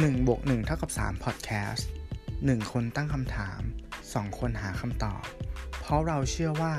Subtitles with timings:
[0.00, 1.82] 1บวก1เท่ากับ3 Podcast
[2.26, 3.60] 1 คนตั้งคำถาม
[4.00, 5.22] 2 คนหาคำตอบ
[5.80, 6.74] เพราะเราเชื่อว่า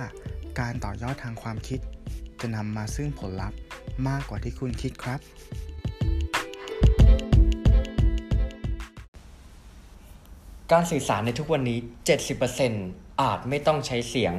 [0.59, 1.79] การต่อยอดทางความคิด
[2.41, 3.57] จะนำมาซึ่งผลลัพธ์
[4.07, 5.19] มากกว่าที่คุณคิดครับ
[10.71, 11.79] การสื่อสารในทุกวันนี้
[12.49, 14.33] 70%อาจไม่ต้องใช้เสียง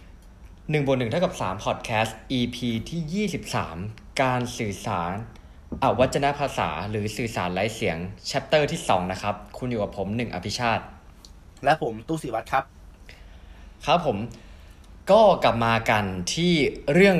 [0.00, 2.56] 1บวก1เท่ากับ3 Podcast EP
[2.88, 3.28] ที่
[3.78, 5.12] 23 การสื่อสาร
[5.82, 7.96] อวัจนภาษาหรือสื่อสารไร้เสียง
[8.30, 10.84] Chapter ที่ 2 นะครับ คุณอยู่กับผม1อภิชาติ
[11.64, 12.64] และผมตู้สิวัตรครับ
[13.86, 14.16] ครับผม
[15.10, 16.52] ก็กลับมากันที่
[16.92, 17.16] เรื่อง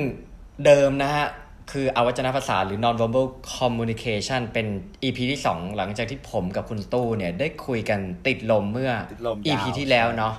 [0.64, 1.26] เดิมนะฮะ
[1.70, 3.26] คืออวัจนภาษาหรือ non-verbal
[3.56, 4.66] communication เป็น
[5.02, 10.34] EP ที่ 2 หลังจากที่ผมกับคุณตู้เนี่ย ได้คุยกันติดลมเมื่อติดลมยาว EP ที่แล้วเนาะ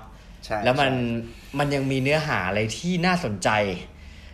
[0.46, 3.50] ใช่แล้วมันใช่มันยังมีเนื้อหาอะไรที่น่าสนใจ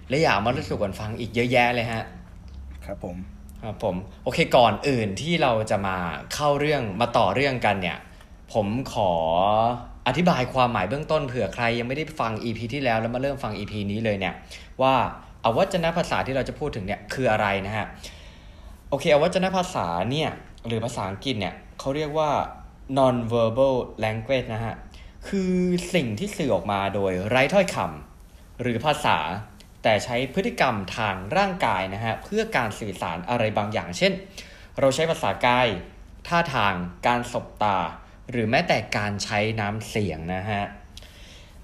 [0.09, 2.03] และอยากมาเล่าสู่กันฟังอีกเยอะแยะเลยฮะ
[2.85, 3.17] ครับผม
[3.63, 5.97] ครับผมโอเคก่อนอื่นที่เราจะมา
[6.33, 7.97] เข้าเรื่องมาต่อเรื่องกันเนี่ย
[8.53, 9.11] ผมขอ
[10.07, 14.33] อธิบายความหมายเบื้องต้นเผื่อใครยังไม่ได้ฟัง EP ที่แล้วแล้วมาเริ่มฟัง EP นี้เลยเนี่ย
[14.81, 14.93] ว่า
[15.43, 17.85] อวัจนภาษาที่เราจะพูดถึงเนี่ยคืออะไรนะฮะ
[18.89, 20.29] โอเคอวัจนภาษาเนี่ย
[20.67, 22.29] หรือภาษาอังกฤษเนี่ยเขาเรียกว่า
[22.97, 24.75] non-verbal language นะฮะ
[25.27, 25.53] คือ
[25.93, 29.17] สิ่งที่สื่อออกมาโดยไร้ถ้อยคำหรือภาษา
[29.89, 34.13] แต่ใช้พฤติกรรมทางร่างกายนะฮะเพื่อการสื่อสารอะไรบางอย่าง เช่น
[34.79, 35.67] เราใช้ภาษากาย
[36.27, 36.73] ท่าทาง
[37.07, 37.77] การสบตา
[38.31, 40.63] หรือแม้แต่การใช้น้ำเสียงนะฮะ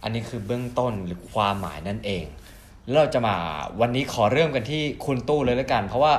[0.03, 2.25] อันนี้คือเบื้องต้นหรือความหมายนั่นเอง
[2.85, 3.35] แล้วเราจะมา
[3.81, 6.13] วันนี้ขอเริ่มกันที่คุณตู้เลยแล้วกัน เพราะว่า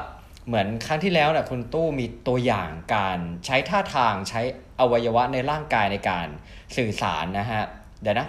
[0.47, 4.41] เหมือนครั้งที่แล้วนะคุณตู้มีตัวอย่างการใช้ท่าทางใช้
[4.81, 6.29] อวัยวะในร่างกายในการ
[6.77, 7.63] สื่อสารนะฮะ
[8.03, 8.29] เดี๋ยวนะ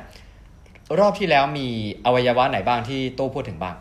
[1.00, 1.68] รอบที่แล้วมี
[2.06, 3.76] อวัยวะไหนบ้างที่ตู้พูดถึงบ้าง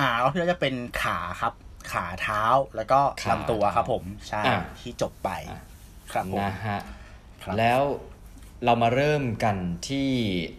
[0.00, 1.52] อ่าก็คือจะเป็นขาครับ
[1.92, 2.42] ขาเท้า
[2.76, 5.60] แล้วก็ขาลำตัวครับผมใช่อ่าที่จบไปอ่า
[6.12, 6.80] ครับผมนะฮะ
[7.42, 7.82] ครับแล้ว
[8.64, 9.56] เรามาเริ่มกัน
[9.88, 10.08] ที่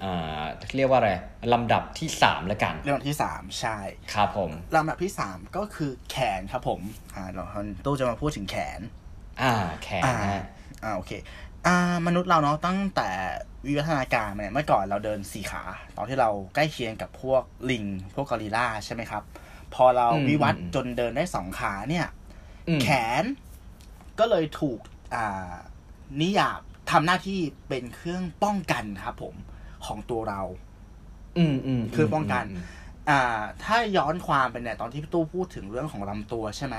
[0.04, 0.42] อ่า
[0.78, 1.12] เรียกว่าอะไร
[1.54, 3.78] ลำดับที่สามแล้วกันเรื่องที่สามใช่
[4.14, 6.82] ครับผมลำดับที่สามก็คือแขนครับผม
[7.16, 7.44] อ่าเรา
[7.86, 8.80] ตู้จะมาพูดถึงแขน
[9.42, 9.54] อ่า
[9.84, 10.44] แขนอ่านะฮะ
[10.84, 11.12] อ่าโอเค
[11.68, 13.10] อ่ามนุษย์เราเนาะตั้งแต่
[13.68, 15.64] วิวัฒนาการมาเนี่ยเมื่อก่อนเราเดินสี่ขา
[15.98, 19.24] ตอนที่เราใกล้เคียงกับพวกลิง พวกกอริลลาใช่ไหมครับ
[19.76, 22.08] พอเราอืมวิวัฒน์อืมจนเดินได้สองขาเนี่ย
[22.68, 22.88] อืมแข
[23.22, 23.24] น
[24.20, 24.80] ก็เลยถูก
[25.16, 25.54] อ่า
[26.22, 26.60] นิยาม
[26.92, 27.40] ทำหน้าที่
[27.70, 29.36] เป็นเครื่องป้องกันครับผม
[29.86, 30.42] ของตัวเรา
[31.38, 32.58] อืมอืมคือป้องกันม
[33.10, 36.76] อ่า ถ้าย้อนความไปเนี่ยตอนที่พี่ตู้พูดถึงเรื่องของลำตัวใช่ไหม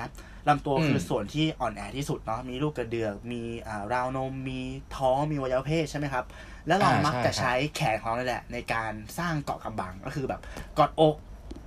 [0.49, 4.61] ลำตัวอืมคือส่วนที่อ่อนแอที่สุดเนาะมีลูกกระเดือกมีอ่าราวนม มี
[4.97, 6.25] ท้องมีอวัยวะเพศใช่ไหมครับ
[6.67, 10.41] แล้วเรามักจะใช้แขนของเราเนี่ยแหละ ในการสร้างเกาะกำบังก็คือแบบ
[10.79, 11.17] กอดอก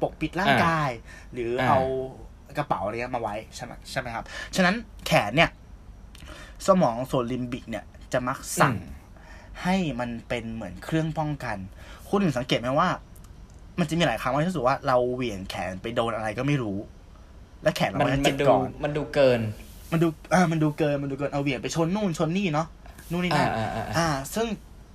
[0.02, 0.90] ปกปิดร่างกาย
[1.34, 1.80] หรือเอา
[2.58, 4.24] กระเป๋าอะไรเงี้ยมาไว้ใช่ไหมใช่ไหมครับ
[4.56, 4.76] ฉะนั้น
[5.08, 5.50] แขนเนี่ย
[6.68, 8.76] สมองส่วนลิมบิกเนี่ยจะมักสั่ง
[9.64, 11.58] ให้มันเป็นเหมือนเครื่องป้องกัน
[12.08, 12.90] คุณถึงสังเกตไหมว่า
[13.80, 16.78] มันจะมีหลายครั้งว่าที่รู้สึกว่าเราเหวี่ยงแขนไปโดนอะไรก็ไม่รู้
[17.64, 19.40] และแขนเรามันก็มัเจ็นบดูก่อนมันดูเกิน
[19.92, 22.68] มันดูอ่ามันดูเกินมันดูเกินเอาเหวี่ยงไปชนนู่นชนนี่เนาะ
[23.12, 24.48] นู่นนี่อ่านั่นอ่าอ่าอ่า ซึ่ง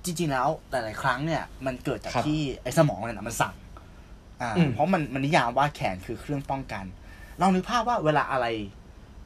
[0.05, 3.53] จริง ๆ แล้วหลายๆครั้งเนี่ย มันเกิดจากครับที่ไอ้สมองเนี่ยนะมันสั่ง
[4.41, 6.85] อ่าอืมเพราะมันมันนิยามว่าแขนคือเครื่องป้องกัน
[7.39, 8.45] เรานึกภาพว่าเวลาอะไร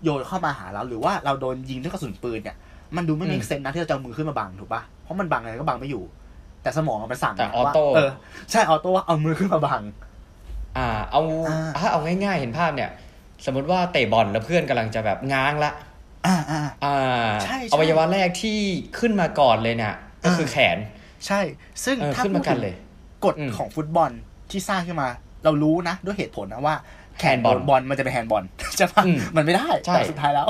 [0.03, 2.55] โยนเข้ามาหาเรา หรือว่าเราโดนยิงด้วยกระสุนปืนเนี่ย
[2.95, 6.03] มันดูไม่มีเซนนะที่เราจะเอามือขึ้นมาบังถูกปะเพราะมันบังอะไรก็บังไม่อยู่
[6.61, 8.11] แต่สมองมันสั่งแต่นะออว่าโต้เออ
[8.51, 9.81] ใช่ออโต้ว่าเอามือขึ้นมาบัง
[10.77, 12.89] อ่า เอาอ่าถ้าเอาง่ายๆเห็นภาพเนี่ย
[13.45, 15.71] สมมติว่าเตะบอลแล้วเพื่อนกำลังจะแบบง้างละ
[16.27, 16.97] อ่าอ่าอ่า
[17.43, 18.59] ใช่ใช่อวัยวะแรกที่
[18.99, 19.95] ขึ้นมาก่อนเลยเนี่ย
[20.25, 20.77] ก็คือแขน
[21.27, 21.39] ใช่
[21.85, 22.75] ซึ่งเออถ้าขึ้นพูมาดกัถึนงเลย
[23.25, 24.11] กฎอืมของฟุตบอล
[24.51, 25.09] ที่สร้างขึ้นมา
[25.43, 26.75] เรารู้นะ ด้วยเหตุผลนะว่า
[27.19, 28.43] แขนแฮนด์บบออลลบอลมันจะเป็นแฮนด์บอล
[28.77, 30.47] ใช่ปะอืมมันไม่ได้ใช่แต่สุดท้ายแล้ว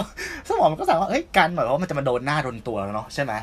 [0.47, 3.33] สมองมันก็สั่งว่าเอ้ยการหมายว่ามันจะมาโดนหน้าโดนตัวแล้วเนาะใช่ไหม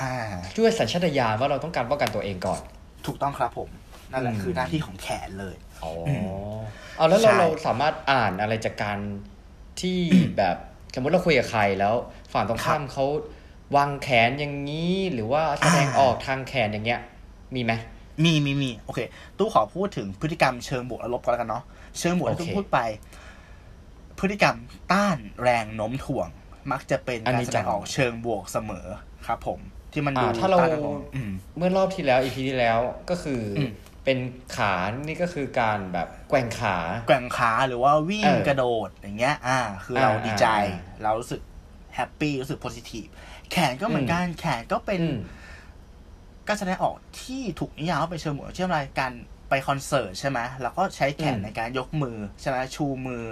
[0.00, 0.10] อ่า
[0.56, 2.60] ด้วยสัญชาตญาณว่าเราต้องการป้องกันตัวเองก่อน
[3.06, 3.68] ถูกต้องครับผม
[4.12, 6.10] นั่นแหละอืมคือหน้าที่ของแขนเลย อ๋ออ
[6.96, 8.98] เอาแล้วเราใช่เราสามารถอ่านอะไรจากการ
[9.80, 9.98] ที่
[10.36, 10.56] แบบ
[10.94, 11.94] สมมติเราคุยกับใครแล้ว
[12.32, 13.04] ฝั่งตรงข้ามเขา
[13.76, 17.00] วางแขนอย่างนี้หรือว่าแสดงออกทางแขนอย่างเงี้ย
[17.54, 19.00] มีไหมมีมีมีโอเค
[19.38, 21.62] ตู้ขอพูดถึงพฤติกรรมเชิงบวกและลบก็แล้วกันเนาะ
[21.98, 22.78] เชิงบวกที่โอเคตู้พูดไป
[24.18, 24.56] พฤติกรรม
[24.92, 26.28] ต้านแรงโน้มถ่วง
[26.72, 28.86] มักจะเป็นอันการนี้แสดงออกเชิงบวกเสมอ
[29.26, 29.58] ครับผม
[29.92, 32.78] ที่มันดูอ่าถ้าเราต้านแรงโน้มอืมเมื่อรอบที่แล้ว EP ที่แล้ว
[33.10, 33.70] ก็คืออม
[34.04, 34.18] เป็น
[34.56, 34.72] ขา
[35.06, 41.40] นี่ก็คือการแบบแกว่งขา แกว่งขาหรือว่าวิ่งเออกระโดดอย่างเงี้ย อ่า คือเราอ่าดีใจอ่าเรารู้สึก
[41.94, 43.06] happy รู้สึก positive
[43.50, 45.18] แขนก็เหมือนกันแขนก็เป็นอืม
[46.48, 49.12] การแสดงออกที่ถูกนิยามว่าเป็นเชิงบวกเช่นอะไรการ
[49.48, 53.24] ไปคอนเสิร์ตใช่ไหมแล้วก็ใช้แขนอืมในการยกมือใช่ไหมชูมือ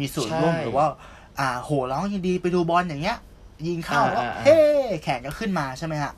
[0.00, 0.86] มีส่วนใช่ร่วมหรือว่า
[1.40, 3.18] อ่า โหร้องยินดีไปดูบอลอย่างเงี้ย
[3.66, 4.58] ยิงเข้าแล้วอ่าอ่าเฮ้
[5.02, 6.12] แขนก็ขึ้นมาใช่ไหมฮะ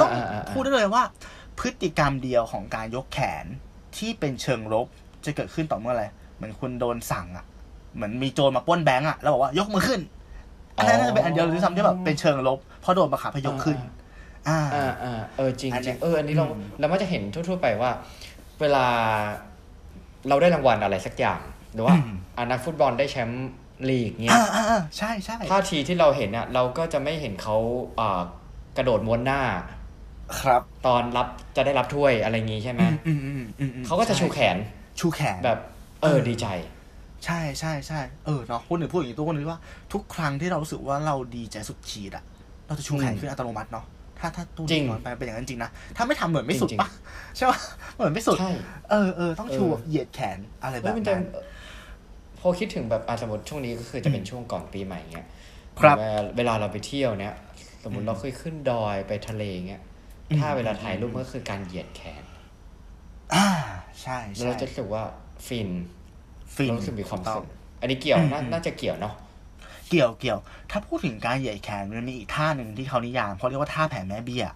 [0.00, 1.02] ต้องอ่าอ่าอ่าพูดได้เลยว่า
[1.58, 3.44] พฤติกรรมเดียวของการยกแขน
[3.96, 4.86] ที่เป็นเชิงลบ
[5.24, 6.04] จะเกิดขึ้นต่อเมื่อไหร
[6.36, 7.44] เหมือนคุณโดนสั่งอะ
[7.94, 10.00] เหมือนมีโจรมาปล้นแบงก์อะแล้วบอกว่ายกมือขึ้น
[10.76, 13.78] อันนั้นน่าจะเป็นอันเดียวเลยที่ทำที่แบบเป็นเชิงลบเพราะโดนบังคับให้ยกขึ้น
[14.48, 17.90] อ่าอ่าอ่าเออจริงอันจเนี้ริยงเอออันนี้เราอืมเรามักจะเห็นทั่ว ๆ ไปว่า
[18.60, 18.86] เวลา
[20.28, 21.40] เราได้รางวัลอะไรสักอย่าง
[21.72, 21.94] หรือว่า
[22.36, 23.48] อ่านักฟุตบอลได้แชมป์
[23.88, 27.56] ลีกเงี้ยอ่าอ่าอ่าใช่ใช่ท่าทีที่เราเห็นเนี่ยเราก็จะไม่เห็นเขา
[28.00, 28.20] อ่า
[28.76, 29.42] กระโดดม้วนหน้า
[30.40, 31.26] ครับ ตอนรับ
[31.56, 34.56] จะได้รับถ้วยอะไรงี้ใช่ไหมอืมอืมอืมอืมเขาก็จะชูแขน
[35.00, 35.58] ชูแขนแบบ
[36.02, 36.46] เออดีใจ
[37.24, 39.60] ใช่ใช่ใช่เออเนาะพูดถึงพูดอย่างนี้ตัวคนนึงว่า
[39.92, 42.24] ทุกครั้งที่เรารู้สึกว่าเราดีใจสุดขีดอะ
[42.66, 43.84] เราจะชูแขนขึ้นอัตโนมัติเนาะ
[44.18, 46.88] ถ้าถ้าตู้จริงนอนไปเป็นอย่างนั้นจริงนะ ถ้าไม่ทำเหมือนไม่สุดจริงๆปะ
[47.36, 47.58] ใช่ปะ
[47.94, 48.52] เหมือนไม่สุดใช่
[48.90, 51.24] เออเออต้องชูเออแบบเหยียดแขนอะไรแบเฮ้ยบมันจะนั้น
[52.40, 55.26] พอคิดถึงแบบอะสมมติช่วงนี้ก็คือจะเป็นช่วงก่อนปีใหม่เงี้ย
[55.78, 57.34] ครับเวลาเวลาเราไปเที่ยวเนี้ย
[57.84, 59.87] สมมติเราเคยขึ้นดอยไปทะเลเงี้ยอืม
[60.38, 62.22] ถ้าเวลาถ่ายรูปมันก็คือการเหยียดแขน
[63.34, 63.46] อ่า
[64.02, 65.02] ใช่แล้วใช่เราจะรู้สึกว่า
[65.46, 65.68] ฟิน
[66.54, 67.46] ฟินเรารู้สึกมีความถูกต้สุองข
[67.80, 69.14] อันนี้เกี่ยวอืมน่าอืมน่าจะเกี่ยวเนาะ
[69.88, 70.38] เกี่ยวเกี่ยว
[70.70, 74.46] ถ้าพูดถึงการเหยียดแขนมันมีอีกท่าหนึ่งที่เขานิยามเขาเรียกว่าท่าแผ่แม่เบี้ย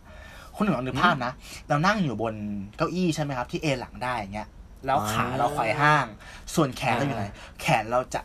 [0.57, 1.33] คุณหนึ่งลองนึกภาพนะ
[1.69, 2.35] เรานั่งอยู่บน
[2.77, 4.49] เก้าอี้ใช่ไหมครับ ที่เอนหลังได้อย่างเงี้ย
[4.87, 6.07] แล้วขาเราไขว่ห้าง
[6.55, 7.25] ส่วนแขนเราอยู่ไหน
[7.61, 8.21] แขนเราจะ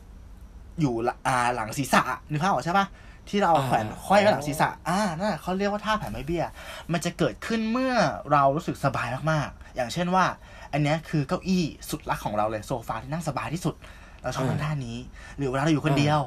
[0.82, 2.86] อยู่ละอ่าหลังศีรษะนึกภาพออกใช่ปะ
[3.30, 6.46] ที่เราเอาแขวนห้อยไว้หลังศีรษะอ่านั่นแหละเขาเรียกว่าท่าแผ่แม่เบี้ย
[6.92, 7.94] มันจะเกิดขึ้นเมื่อ
[8.32, 10.26] เรารู้สึกสบายมากๆ อย่างเช่นว่า
[10.74, 13.76] อันเนี้ยคือเก้าอี้สุดรักของเราเลยโซฟาที่นั่งสบายที่สุด
[14.22, 14.98] เราชอบนั่งท่านี้
[15.38, 16.20] หรือเวลาเราอยู่คนเดียว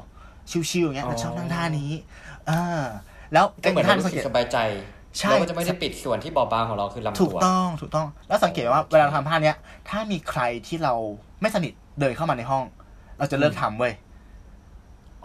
[0.71, 1.91] ชิวๆอย่างเงี้ยเราชอบนั่งท่านี้
[2.49, 2.83] อ่า
[3.33, 4.57] แล้วก็เหมือนท่าเราที่รู้สังสึเกกตสบายใจ
[5.17, 9.57] ใช่เราก็จะไม่ได้ปิดส่วนที่บอบบางของเราคือลำถูกตัวต้อง ถูกต้อง แล้วสังเกตว่าเวลาเราทำท่าเนี้ย
[9.89, 10.93] ถ้ามีใครที่เรา
[11.41, 12.65] ไม่สนิทเดินเข้ามาในห้อง
[13.17, 13.93] เราจะเลิกทำเว้ย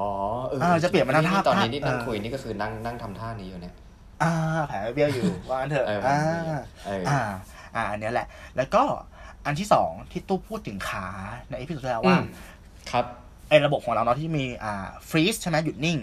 [0.01, 0.11] อ๋อ
[0.47, 3.75] เออเออจะเปลี่ยนมาทางท่าตอนนี้ที่ท่านั่งเออคุยนี่ก็คือนั่งนั่งทำท่านี้อยู่เนี่ย
[4.23, 4.33] อ่า
[4.69, 6.19] แผลเบี้ยวอยู่ว่างั้นเถอะเอออ่า
[6.87, 7.21] เอออ่า
[7.75, 8.27] อ่าอันเนี้ยแหละ
[8.57, 8.83] แล้วก็
[9.47, 11.07] อันที่สองที่ตู้พูดถึงขา
[11.49, 12.25] ใน episode ที่แล้วอืว่า
[12.91, 13.05] ครับ
[13.49, 15.99] ไอ้ระบบของเราเนาะที่มีอ่า freeze ใช่ไหมหยุดนิ่ง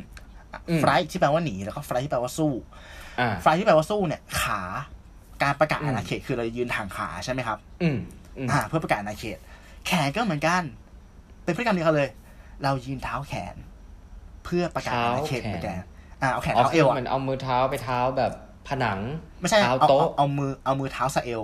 [0.70, 2.52] อืมไฟที่แปลว่าหนีแล้วก็ไฟที่แปลว่าสู้
[3.20, 4.62] อ่าไฟที่แปลว่าสู้เนี่ย ขา
[5.44, 7.98] การประกาศอืมอาณาเขตคือเรายืนทางขาใช่ไหมครับอืม
[8.38, 9.38] อืมอ่า เพื่อประกาศอาณาเขต
[9.86, 10.64] แขนก็เหมือนกัน
[11.44, 12.10] เป็นพฤติกรรมเดียวกันเลย
[12.64, 13.56] เรายืนเท้าแขน
[14.46, 15.76] เพื่อประกาศอาณาเขตเหมือนกัน
[16.22, 18.32] อ่าเอาแขนอ๋อเท้าคืเออวเหมือะอนเอามือเท้าไปเท้าแบบ
[18.68, 19.00] ผนัง
[19.40, 21.42] ไม่ใช่เท้าเอาเอาโต๊ะเอามือเอามือเท้าสะเอว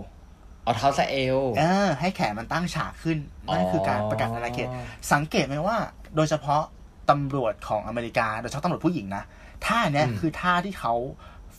[0.64, 3.18] เอาเท้าสะเอวเออให้แขนมันตั้งฉากขึ้น
[3.54, 5.78] นั่นคือการประกาศอาณาเขตอ๋อสังเกตไหมว่า
[6.16, 6.62] โดยเฉพาะ
[7.10, 9.24] ตำรวจของอเมริกา โดยเฉพาะตำรวจผู้หญิงนะ
[9.66, 10.94] ท่าเนี้ยอืมคือท่าที่เขา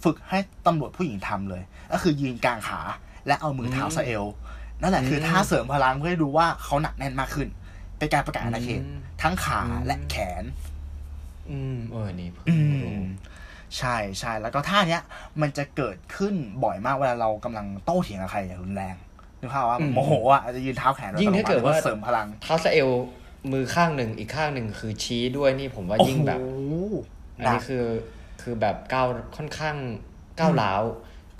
[0.02, 2.81] ฝึกให้ตำรวจผู้หญิงทำเลย ก็คือยืนกลางขา
[3.26, 4.25] และเอามือเท้าสะเอว
[4.81, 7.48] นั่นแหละคือท่าเสริมพลังเพื่อให้ดูว่าเขาหนักแน่นมากขึ้น
[7.98, 8.82] เป็นการประกาศอาณาเขต
[9.22, 10.44] ทั้งขาและแขน
[11.50, 13.06] อืมเออนี่เพิ่งอืรู้ม
[13.79, 15.02] ใช่ใช่แล้วก็ท่าเนี้ย
[15.41, 18.94] มันจะเกิดขึ้นบ่อยมากเวลาเรากำลังโต้เถียงกับใครอย่างรุนแรง
[19.41, 22.88] นึกภาพว่าโมโหอะอาจจะยืนเท้าแขนโดยิ่งถ้าเกิดว่าเสริมพลังเท้าสะเอว
[23.52, 26.75] มือข้างหนึ่งอีกข้างหนึ่งคือชี้ด้วยนี่ผมว่ายิ่งแบบโอ้โห
[27.38, 27.85] อันนี้คือ
[28.43, 29.06] คือแบบก้าว
[29.37, 29.76] ค่อนข้าง
[30.38, 30.82] ก้าวร้าว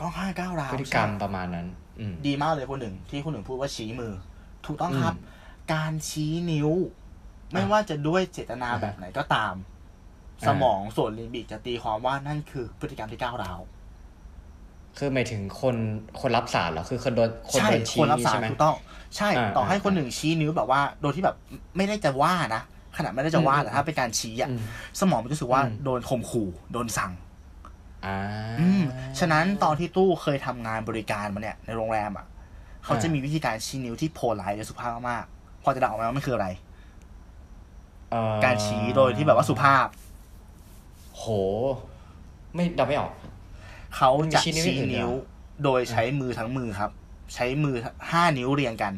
[0.01, 1.67] ก็ห้าเก้าวราวพฤติกรรมประมาณนั้น
[2.01, 4.12] อืมดีมากเลยคนหนึ่งที่คนหนึ่งพูดว่าชี้มือ
[4.67, 5.39] ถูกต้องครับอืม
[5.73, 6.71] การชี้นิ้ว
[7.53, 9.69] ไม่ว่าจะด้วยเจตนาอ่าแบบไหนก็ตามอ่า
[10.49, 13.61] สมองส่วนลิมบิกจะตีความว่านั่นคือพฤติกรรมที่ก้าวร้าว
[14.99, 15.76] คือหมายถึงคน
[16.20, 18.76] คนรับสารเหรอคือคนโดนคนใช่โดนคชี้นรับนี่สารใช่ไหมถูกต้อง
[19.16, 21.37] ใช่อ่าต่อให้อ่าคนหนึ่งชี้นิ้วแบบว่า โดยที่แบบ
[21.76, 22.62] ไม่ได้จะว่านะ
[22.97, 24.61] ขนาดไม่ได้จะว่าอืมแต่ถ้าเป็นการชี้อะอืม
[25.00, 27.12] สมองมันจะรู้สึกว่าอืมโดนข่มขู่โดนสั่ง
[28.06, 28.18] อ่า
[28.61, 28.82] อืม
[29.18, 32.26] ฉะนั้นตอนที่ตู้เคยทำงานบริการมาเนี่ยในโรงแรมอะ
[32.85, 36.49] เขาจะมีวิธีการชี้นิ้วที่โพลไลท์และสุภาพมากๆพอจะเดาออกไหมว่ามันคืออะไร
[38.11, 39.87] เอ่อการชี้โดยที่แบบว่าสุภาพ
[41.21, 41.27] โห
[42.55, 43.12] ไม่เดาไม่ออก
[43.97, 46.91] เขาจะมีชี้นิ้วชี้อื่นด้วยนิ้วเหรอโดยใช้มือทั้งมือครับ
[47.35, 47.77] ใช้มือ
[48.11, 48.93] ห้านิ้วเรียงกัน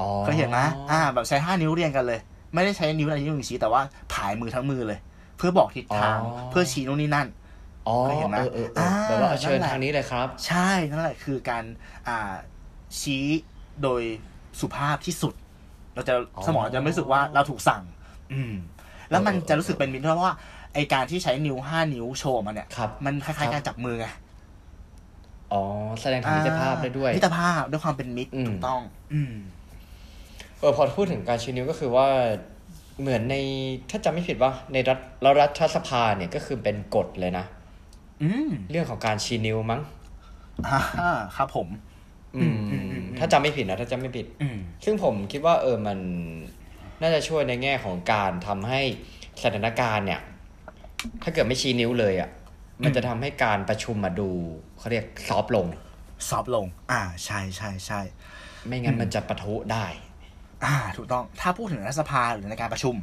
[0.00, 0.58] อ๋อเคยเห็นไหม
[0.90, 2.20] อ่า แบบใช้ห้านิ้วเรียงกันเลย
[2.54, 3.82] ไม่ได้ใช้นิ้วอะไรนิ้วหนึ่งชี้แต่ว่า
[4.12, 4.98] ผายมือทั้งมือเลย
[5.36, 6.18] เพื่อบอกทิศทาง
[6.50, 7.28] เพื่อชี้นู่นนี่นั่น
[7.88, 11.64] อ๋อเคยเห็นไหมเออเออเอออ่าแบบว่าเชิญนั่นแหละทางนี้เลยครับ ใช่นั่นแหละคือการ
[12.08, 12.32] อ่า
[13.00, 13.26] ชี้
[13.82, 14.02] โดย
[14.60, 15.34] สุภาพที่สุด
[15.94, 17.82] เราจะอ๋อสมองจะไม่รู้สึกว่าเราถูกสั่ง
[18.32, 18.52] อืม
[19.10, 20.34] แล้วมันเออเออจะรู้สึกเป็นมิตรเพราะว่า
[20.74, 24.06] ไอการที่ใช้นิ้วห้านิ้วโชว์มาเนี่ยครับมันคล้ายๆการจับมือไง
[25.52, 25.62] อ๋อ
[26.00, 28.80] แสดงถึงมิตรภาพได้ด้วย มิตรภาพด้วยความเป็นมิตรอืมถูกต้อง
[29.14, 29.34] อืม
[30.58, 32.06] เออพอพูดถึงการชี้นิ้วก็คือว่า
[33.00, 33.36] เหมือนใน
[33.90, 34.98] ถ้าจำไม่ผิดว่าในรัฐ
[35.40, 37.44] รัฐสภาเนี่ยก็คือเป็นกฎเลยนะ
[38.22, 39.80] อืมเรื่องของการชี้นิ้วมั้ง
[41.00, 41.68] อ่าครับผม
[42.36, 45.98] อืมอืมอืม ถ้าจำไม่ผิดนะถ้าจำไม่ผิดอืมซึ่งผมคิดว่า เออมัน
[47.00, 48.80] น่าจะช่วยในแง่ของการทำให้
[49.42, 50.20] สถานการณ์เนี่ย
[51.22, 52.30] ถ้าเกิดไม่ชี้นิ้วเลยอะ
[52.84, 54.30] มันจะทำให้การประชุมมาดู
[54.78, 55.66] เขาเรียกซอฟต์ลง
[56.28, 58.00] ซอฟต์ลง อ่าใช่ใช่ใช่
[58.66, 59.86] ไม่งั้นมันจะปะทุได้
[60.64, 62.94] อ่า ถูกต้องถ้าพูดถึงรัฐสภาหรือในการประชุม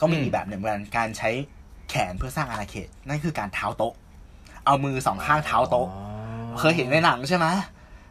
[0.00, 1.30] ก็มีอืมอีกแบบหนึ่งเหมือนกันการใช้
[1.90, 3.92] แขนเพื่อสร้างอาณาเขต นั่นคือการเท้าโต๊ะ
[4.66, 6.00] เอามือสองข้างเท้าโต๊ะอ๋
[6.54, 7.46] อเคยเห็นในหนังใช่ไหม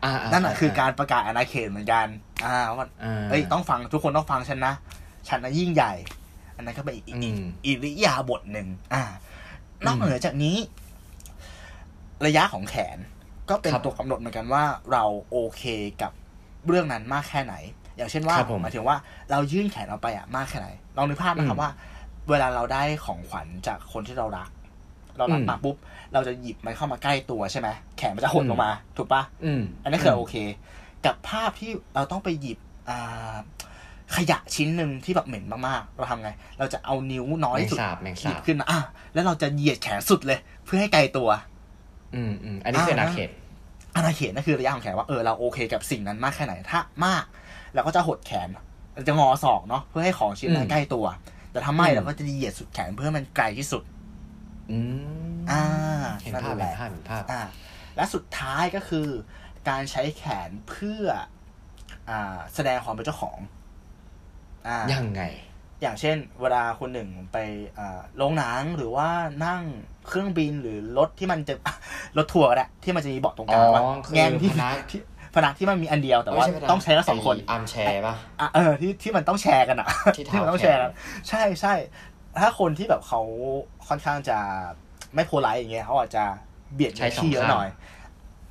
[0.03, 2.05] อ่าๆนั่นแหะคือการประกาศอาณาเขตเหมือนกัน
[2.45, 4.73] อ่าว่าอ่าเอ้ยต้องฟังทุกคนต้องฟังฉันนะ
[5.27, 5.93] ฉันนะยิ่งใหญ่
[6.59, 9.03] อันนั้นก็เป็นอีกอีกอืมอิริยาบถหนึ่งอ่า
[9.85, 10.57] นอกเหนือจากนี้
[12.25, 12.97] ระยะของแขน
[13.49, 15.63] ก็เป็นครับตัวกำหนดเหมือนกันว่าเราโอเค
[16.01, 16.11] กับ
[16.67, 17.55] เรื่องนั้นมากแค่ไหน
[17.97, 18.97] อย่างเช่นว่าครับผมหมายถึงว่า
[19.31, 21.71] เรายื่นแขนออกไปอะมากแค่ไหนลองนึกภาพนะครับอืมว่า
[22.29, 24.49] เวลาเราได้ของขวัญจากคนที่เรารัก
[25.17, 25.75] เรารักอืมมาปุ๊บ
[26.13, 30.35] เราจะหยิบมันเข้ามาใกล้ตัวใช่ไหมแขนมันจะหดอืมลงมา ถูกปะอืมอันนี้คือโอเค
[31.05, 32.57] กับภาพที่เราต้องไปหยิบ
[32.89, 33.35] อ่า
[34.15, 38.79] ขยะชิ้นหนึ่งที่แบบเหม็นมากๆ เราทำไง เราจะเอานิ้วน้อยแมที่งสุดสาบแมงหยิสาบบขึ้นมาอะ
[39.13, 41.29] แล้วเราจะเหยียดแขนสุดเลย เพื่อให้ไกลตัว
[42.15, 43.29] อืมอืมอันนี้คืออาณาเขต
[43.95, 47.23] อาณาเขตนั่นคือระยะของแขนว่าเออเราโอเคกับสิ่งนั้นมากแค่ไหนถ้ามาก
[47.73, 48.49] เราก็จะหดแขน
[48.93, 51.05] เราจะงอศอกเนาะเพื่อให้ของชิ้นนั้นอืมใกล้ตัว
[51.51, 53.83] แต่ถ้าไม่อืมเราก็จะเหยียดสุดแขนเพื่อให้มันไกลที่สุด
[54.71, 54.77] อื
[55.37, 55.61] มอ่า
[56.21, 57.41] เห็นภาพ นั่นแหเห็นภาพเห็นภาพอ่า
[57.95, 59.07] และสุดท้ายก็คือ
[59.69, 61.03] การใช้แขนเพื่อ
[62.09, 63.58] อ่าแสดงความเป็นเจ้าของอ่า
[64.93, 65.23] ยังไง
[65.81, 67.37] อย่างเช่น เวลาคนหนึ่งไป
[67.77, 69.09] อ่าโรงหนังหรือว่า
[69.45, 69.61] นั่ง
[70.07, 71.53] เครื่องบินหรือรถที่มันจะ
[72.17, 75.01] รถทัวร์ก็ได้ที่มันจะมีเบาะตรงกลางอ๋อว่าคือแง่งที่พนักที่
[75.35, 79.87] พนักที่มันมีอันเดียวแต่ว่าไม่พนักต้องใช้ทั้งสองคนไออาร์มแชร์ป่ะอะเออที่ที่มันต้องแชร์กันอะ
[80.17, 80.91] ที่เท้ามันต้องแชร์กัน
[81.29, 81.73] ใช่ใช่
[82.39, 83.21] ถ้าคนที่แบบเขา
[83.87, 84.37] ค่อนข้างจะ
[85.15, 86.23] ไม่โพลไลท์อย่างเงี้ยเขาอาจจะ
[86.73, 87.69] เบียดใช้เนื้อสองที่เยอะข้างหน่อย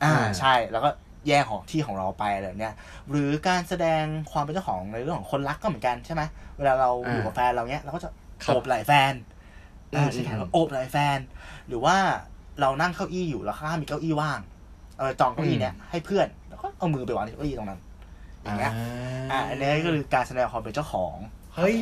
[0.02, 0.90] อ่าอืมใช่แล้วก็
[1.28, 2.74] แย่งของที่ของเราไปอะไรแบบเนี้ย
[3.10, 6.22] หรือการแสดงความเป็นเจ้าของในเรื่องของคนรักก็เหมือนกันใช่ไหม
[6.58, 8.10] เวลาเราอยู่กับแฟนเราเนี้ยเราก็จะ
[8.44, 9.12] ครับโอบไหล่แฟน
[9.92, 11.18] อืมอ่าใช่ไหมอืมโอบไหล่แฟน
[11.68, 11.96] หรือว่า
[12.60, 14.40] เรานั่งเก้าอี้อยู่แล้วข้างๆมีเก้าอี้ว่าง
[14.98, 17.80] เออจองเก้าอี้เนี้ยให้เพื่อนแล้วก็เอามือไปวางที่เก้าอี้ตรงนั้น
[18.42, 18.72] อย่างเงี้ย
[19.32, 21.14] อ่าอันนี้ก็คือการแสดงความเป็นเจ้าของ
[21.54, 21.76] เฮ้ย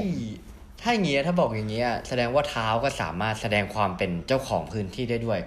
[0.81, 5.41] ถ้าอย่างเงี้ยถ้าบอกอย่างเงี้ยแสดงว่าเท้าก็สามารถแสดงความเป็นเจ้าของพื้นที่ได้ด้วย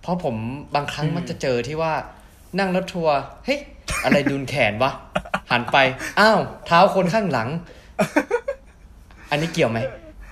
[0.00, 0.34] เพราะผม
[0.74, 1.92] บางครั้งอืมมักจะเจอที่ว่า
[2.58, 3.58] นั่งรถทัวร์เฮ้ย
[4.04, 4.92] อะไรดุนแขนวะ
[5.50, 5.78] หันไป
[6.20, 7.48] อ้าว เท้าคนข้างหลัง
[9.30, 9.80] อันนี้เกี่ยวไหม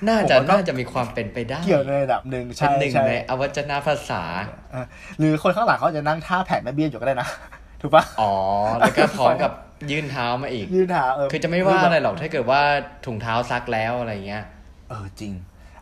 [0.09, 4.23] น่าจะน่าจะมีความเป็นไปได้ เกี่ยวในระดับหนึ่งเป็ใช่นหนึ่งใช่ในอวัจนภาษา
[4.73, 4.85] เออ
[5.19, 7.29] หรือคนข้างหลังเขาจะนั่งท่าแผ่แม่เบี้ยอยู่ก็ได้นะ
[7.81, 8.33] ถูกปะอ๋อ
[8.79, 9.53] แล้วก็พร้อมกับ
[9.91, 12.61] ยื่นเท้ามาอีก ยืนหาเออคือจะไม่ว่าอะไรหรอกถ้าเกิดว่า
[13.07, 14.45] ถุงเท้าซักแล้วอะไรเงี้ย
[14.89, 15.33] เออจริง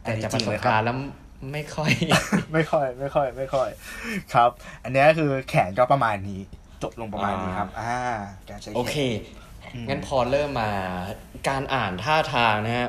[0.03, 0.97] แต่จากจปริระงสเลบยคการรับณ์แล้ว
[1.53, 1.91] ไม่ค่อย
[2.53, 3.69] ไม่ค่อย ไม่ค่อย ไม่ค่อย
[4.35, 4.51] ครับ
[4.85, 6.41] อันนี้ก็คือแขนก็ประมาณนี้
[6.83, 7.97] จบลงประมาณนี้ครับ อ่า
[8.49, 8.97] การใช้แขนโอเค
[9.75, 10.71] อืมงั้นพอเริ่มมา
[11.49, 12.89] การอ่านท่าทางนะฮะ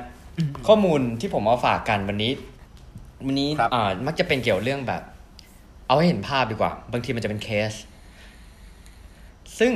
[0.67, 2.31] ข้อมูลที่ผมเอาฝากกันวันนี้
[3.25, 5.01] วันนี้ครับอ่ามักจะเป็นเกี่ยวเรื่องแบบ
[5.87, 7.71] เอาให้เห็นภาพดีกว่า บางทีมันจะเป็นเคส
[9.59, 9.73] ซึ่ง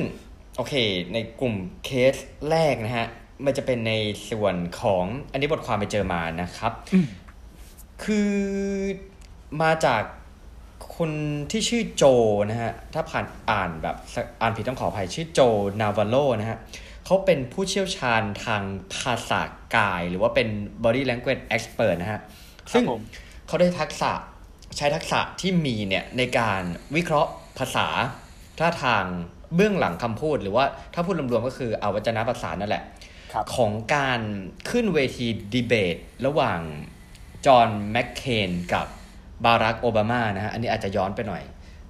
[0.57, 0.73] โอเค
[1.13, 2.13] ในกลุ่มเคส
[2.49, 3.07] แรกนะฮะ
[3.45, 3.93] มันจะเป็นใน
[4.29, 7.05] ส่วนของอันนี้บทความไปเจอมานะครับอืม
[8.03, 8.31] คือ
[9.61, 10.03] มาจาก
[10.97, 11.11] คน
[11.51, 12.03] ที่ชื่อโจ
[12.49, 13.95] นะฮะ ถ้าผ่านอ่านแบบ
[14.41, 15.39] อ่านผิดต้องขออภัยชื่อโจ
[15.81, 16.59] นาวาโลนะฮะ
[17.05, 18.63] เขาเป็นผู้เชี่ยวชาญทาง
[19.01, 19.41] ภาษา
[19.75, 20.47] กาย หรือว่าเป็น
[20.83, 22.21] body language expert นะฮะ
[22.71, 23.01] ซึ่งผม
[23.47, 24.11] เขาได้ทักษะ
[24.77, 26.61] ใช้ทักษะที่มีเนี่ยในการ
[26.95, 27.87] วิเคราะห์ภาษา
[28.59, 29.03] ท่าทาง
[29.55, 32.83] เบื้องหลังคำพูด หรือว่าถ้าพูดรวมๆก็คืออวัจนภาษานั่นแหละ
[33.33, 34.21] ครับของการ
[34.69, 35.95] ขึ้นเวทีดีเบต
[36.25, 36.59] ระหว่าง
[37.45, 38.87] จอห์นแมคเคนกับ
[39.45, 41.43] บารักโอบามานะฮะอันนี้อาจจะย้อนไปหน่อย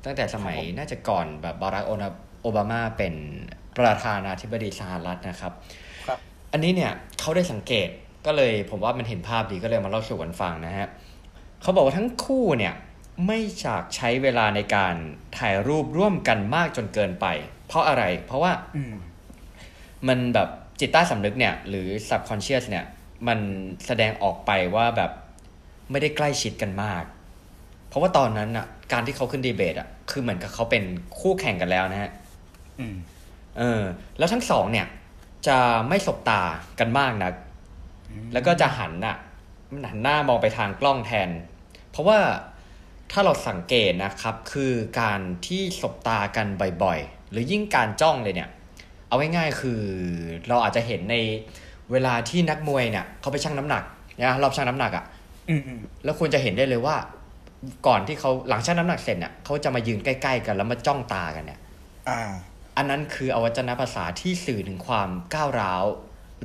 [0.06, 3.14] ตั้งแต่สมัยครับผมน่าจะก่อนแบบบารักโอบามาเป็น
[3.78, 5.54] ประธานาธิบดีสหรัฐนะครับ
[6.08, 6.20] ครับ
[6.52, 7.90] อันนี้เนี่ยเขาได้สังเกต
[8.26, 10.88] ก็เลยผมว่ามันเห็นภาพดีก็เลยมาเล่าสู่กันฟังนะฮะ
[11.62, 12.74] เขาบอกว่าทั้งคู่เนี่ย
[13.26, 14.96] ไม่จากใช้เวลาในการ
[15.38, 17.26] ถ่ายรูปร่วมกันมากจนเกินไป
[17.68, 18.94] เพราะอะไร เพราะว่าอืม
[20.08, 22.86] มันแบบจิตใต้สำนึกเนี่ย หรือ subconscious เนี่ย
[23.28, 23.40] มัน
[23.86, 25.12] แสดงออกไปว่าแบบ
[25.94, 27.04] ไม่ได้ใกล้ชิดกันมาก
[27.90, 30.84] เพราะว่าตอนนั้นอะ การที่เขาขึ้นดีเบตอะ คือเหมือนกับเขาเป็น
[31.20, 32.12] คู่แข่งกันแล้วนะฮะ
[32.80, 32.96] อืม
[33.58, 33.82] เออ
[34.18, 34.88] แล้วทั้งสองเนี่ย
[35.48, 35.58] จะ
[35.90, 36.42] ไม่สบตา
[36.80, 37.32] กันมากนะ
[38.34, 39.16] แล้วก็จะหันอะ
[39.72, 41.30] มันหันหน้ามองไปทางกล้องแทน
[41.92, 42.18] เพราะว่า
[43.12, 46.48] ถ้าเราสังเกตนะครับ คือการที่สบตากัน
[46.84, 48.50] บ่อยๆ หรือยิ่งการจ้องเลยเนี่ย
[49.08, 49.82] เอาง่ายๆคือ
[50.48, 51.16] เราอาจจะเห็นใน
[51.92, 53.84] เวลาที่นักมวยเนี่ยเขาไปชั่งน้ำหนัก
[54.24, 55.13] นะรอบชั่งน้ำหนักอะ่ะอืมอืม
[56.04, 56.96] แล้วคุณจะเห็นได้เลยว่า
[57.88, 61.60] ก่อนที่เขาหลังชั่งน้ำหนักเสร็จเนี่ยเขาจะมายืนใกล้ ๆ กันแล้วมาจ้องตากันเนี่ย
[62.10, 62.22] อ่า
[62.78, 65.84] อันนั้นคืออวัจนภาษาที่สื่อถึงความก้าวร้าว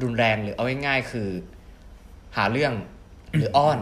[0.03, 1.29] รุนแรงหรือเอาง่ายๆคือ
[2.37, 2.73] หาเรื่อง
[3.37, 3.79] หรืออ้อน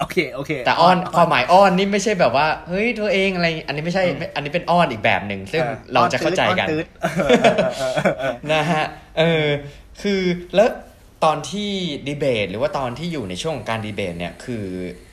[0.00, 4.04] โอเคโอเค แต่อ้อนความหมายอ้อนนี่ไม่ใช่แบบว่าเฮ้ยตัวเองอะไร อันนี้ไม่ใช่
[4.34, 5.62] อันนี้เป็นอ้อนอีกแบบหนึ่งซึ่ง
[5.94, 8.84] เราจะเข้าใจกันอ้อตืดอ้อตืดนะฮะ
[9.18, 9.46] เออ
[10.02, 10.20] คือ
[10.54, 10.68] แล้ว
[11.24, 11.70] ตอนที่
[12.06, 14.64] ดีเบต หรือว่าตอนที่อยู่ในช่วงของการดีเบตเนี่ยคือ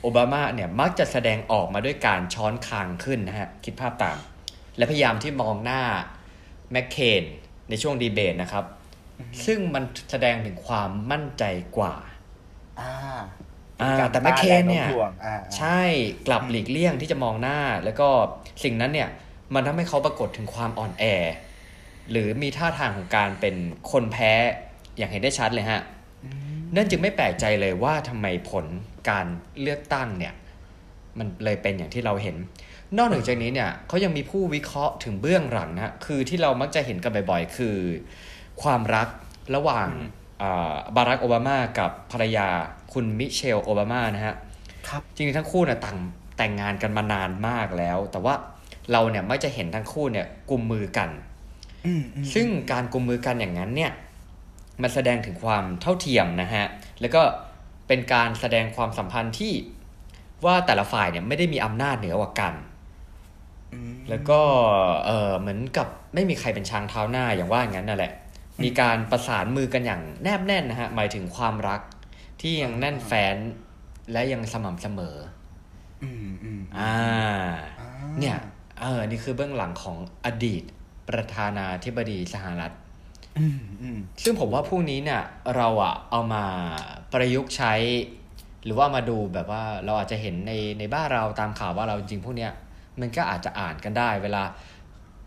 [0.02, 4.18] โอบามาเนี่ยมักจะแสดงออกมาด้วยการช้อนคางขึ้นนะฮะคิดภาพตาม
[4.76, 5.82] และพยายามที่มองหน้า
[6.72, 7.22] แมคเคน
[7.70, 8.64] ในช่วงดีเบตนะครับ
[9.46, 11.44] ซึ่งมันแสดงถึงความมั่นใจ
[11.76, 11.94] กว่า
[12.80, 12.92] อ่า
[13.82, 15.80] อ่าแต่แมคเคนเนี่ยแรงโถ่วงอ่าใช่
[16.26, 18.08] กลับหลีกเลี่ยงที่จะมองหน้า แล้วก็
[18.64, 19.08] สิ่งนั้นเนี่ย
[19.54, 21.04] มันทำให้เขาปรากฏถึงความอ่อนแอ
[22.10, 23.54] หรือมีท่าทางของการเป็น
[23.90, 24.32] คนแพ้
[24.98, 25.80] อย่างเห็นได้ชัดเลยฮะ
[26.76, 28.64] นั่นจึงไม่แปลกใจเลยว่าทำไมผล
[29.10, 29.26] การ
[29.60, 30.34] เลือกตั้งเนี่ย
[31.18, 32.36] มันเลยเป็นอย่างที่เราเห็น
[32.96, 37.76] นอกเหนือจากนี้เนี่ยเขายังมีผู้วิเคราะห์ถึงเบื้องหลังนะคือที่เรามักจะเห็นกันบ่อยๆ คือ
[38.62, 39.08] ความรัก
[39.54, 39.88] ระหว่าง
[40.42, 42.48] อ่าบารักโอบามากับภรรยา
[42.92, 44.34] คุณมิเชลโอบามานะฮะ
[44.88, 45.98] ครับจริงๆทั้งคู่เนี่ยต่าง
[46.36, 48.34] แต่งงานกันมานานมากแล้ว แต่ว่า
[48.92, 51.10] เราเนี่ยไม่จะเห็นทั้งคู่เนี่ยกุมมือกัน
[51.86, 53.92] อืมอืมซึ่งการกุมมือกันอย่างนั้นเนี่ย
[54.82, 56.66] มันแสดงถึงความเท่าเทียมนะฮะ
[57.00, 57.22] แล้วก็
[57.88, 59.52] เป็นการแสดงความสัมพันธ์ที่
[60.44, 62.54] ว่าแต่ละฝ่ายเนี่ยไม่ได้มีอำนาจเหนือกว่ากัน
[63.72, 64.40] อืมแล้วก็
[65.06, 68.12] เออเหมือนกับไม่มีใครเป็นช้างเท้าหน้าอย่างว่าอย่างนั้นนั่นแหละ
[68.62, 71.80] มีการประสานมือกันอย่างแนบแน่นนะฮะ หมายถึงความรัก
[72.40, 73.36] ที่ยังแน่นแฟ้น
[74.12, 75.16] และยังสม่ำเสมอ
[76.02, 76.94] อืมอืมอ่า
[77.80, 77.88] อ่า
[78.20, 78.36] เนี่ย
[78.80, 80.62] เออ นี่คือเบื้องหลังของอดีต
[81.08, 82.83] ประธานาธิบดีสหรัฐอืมอืม
[84.24, 85.22] ซึ่งผมว่าพวกนี้เนี่ย
[85.56, 86.44] เราอะเอามา
[87.12, 87.74] ประยุกต์ใช้
[88.64, 92.52] หรือว่ามาดูแบบว่าเราอาจจะเห็นในในบ้านเราตามข่าวว่าเราจริงๆพวกเนี้ย
[93.00, 94.42] มันก็อาจจะอ่านกันได้ เวลา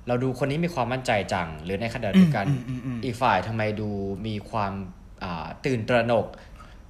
[0.07, 3.89] เราดูคนนี้มีความมั่นใจจัง หรือในขณะเดียวกันอืมอืมอืมอีกฝ่ายทำไมดู
[4.27, 4.73] มีความ
[5.23, 6.27] อ่าตื่นตระหนก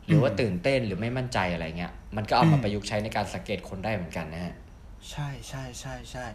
[0.07, 4.56] หรือว่าตื่นเต้นหรือไม่มั่นใจอะไรเงี้ยมันก็เอามาประยุกต์ใช้ในการสังเกตคนได้เหมือนกันนะฮะ
[5.12, 6.25] ใช่ใช่ใช่ใช่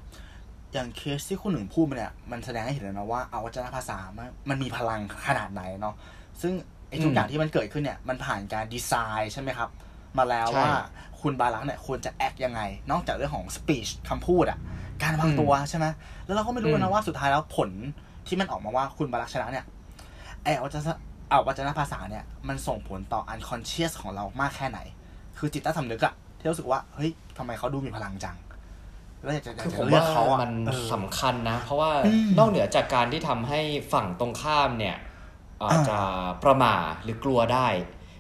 [0.73, 5.95] อย่างเคสที่คุณหนึ่งพูดมาเนี่ยมันแสดงให้เห็นเลยนะว่าเอาวัจนภาษามันมันมีพลังขนาดไหนเนาะ
[6.43, 6.53] ซึ่ง
[6.89, 9.69] ไอ้ทุกอืมอย่างที่มันเกิดขึ้นเนี่ยมันผ่านการดีไซน์ใช่ไหมครับ
[10.19, 10.73] มาแล้วใช่ว่า
[11.21, 14.59] คุณบาลังก์เนี่ยควรจะแอคยังไง นอกจากเรื่องของสปีชคำพูดอะ
[15.03, 15.87] การวางตัวใช่ไหม
[16.27, 17.71] แล้วเราก็ไม่รู้อืนะมว่าสุดท้ายแล้วผล
[18.27, 19.65] ที่มันออกมาว่าคุณบาลังก์ชนะเนี่ย
[20.43, 20.83] ไอ้วัจน
[21.29, 24.79] เอาวัจนภาษาเนี่ยมันส่งผลต่อ unconscious ของเรามากแค่ไหน
[25.39, 28.37] คือจิตใต้สำนึกอะที่รู้สึกว่าเฮ้ยทำไมเขาดูมีพลังจัง
[29.23, 33.61] แล้วอยากจะอยากคือจะผมเลือกว่าเขาอะมันเออสำคัญนะ เพราะว่าอืมนอกเหนือจากการที่ทำให้
[33.93, 34.97] ฝั่งตรงข้ามเนี่ย
[35.71, 35.99] อาจจะ
[36.45, 37.69] ประมาทหรือกลัวได้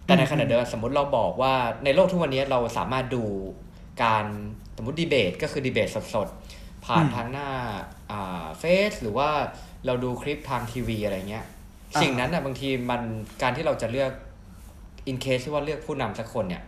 [0.04, 3.24] แต่ในขณะเดียวกันสมมติเราบอกว่าในโลกทุกวันนี้เราสามารถดู
[4.02, 4.24] การ
[4.76, 7.48] สมมติดีเบตก็คือดีเบตสดๆ ผ่านอืมทางหน้า
[8.58, 9.28] Face หรือว่า
[9.86, 11.44] เราดูคลิปทางทีวีอะไรเงี้ย
[11.94, 13.02] อ่าสิ่งนั้นนะบางทีมัน
[13.42, 14.12] การที่เราจะเลือก
[15.06, 16.62] in case ที่ว่าเลือกผู้นำสักคนเนี่ย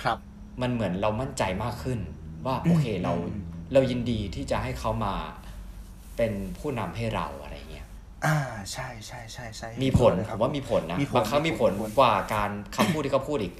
[0.00, 0.18] ครับ
[0.62, 1.98] มันเหมือนเรามั่นใจมากขึ้น
[2.46, 5.14] ว่าโอเคเราอืม เรายินดีที่จะให้เขามา
[6.16, 7.86] เป็นผู้นำให้เราอะไรเงี้ย
[8.26, 8.36] อ่า
[8.72, 13.54] ใช่ใช่ใช่ใช่มีผลผมว่าเห็นด้วยมีผลนะมีผลบางครั้งมีผลมีผลกว่าการคำพูดที่เขาพูดอีก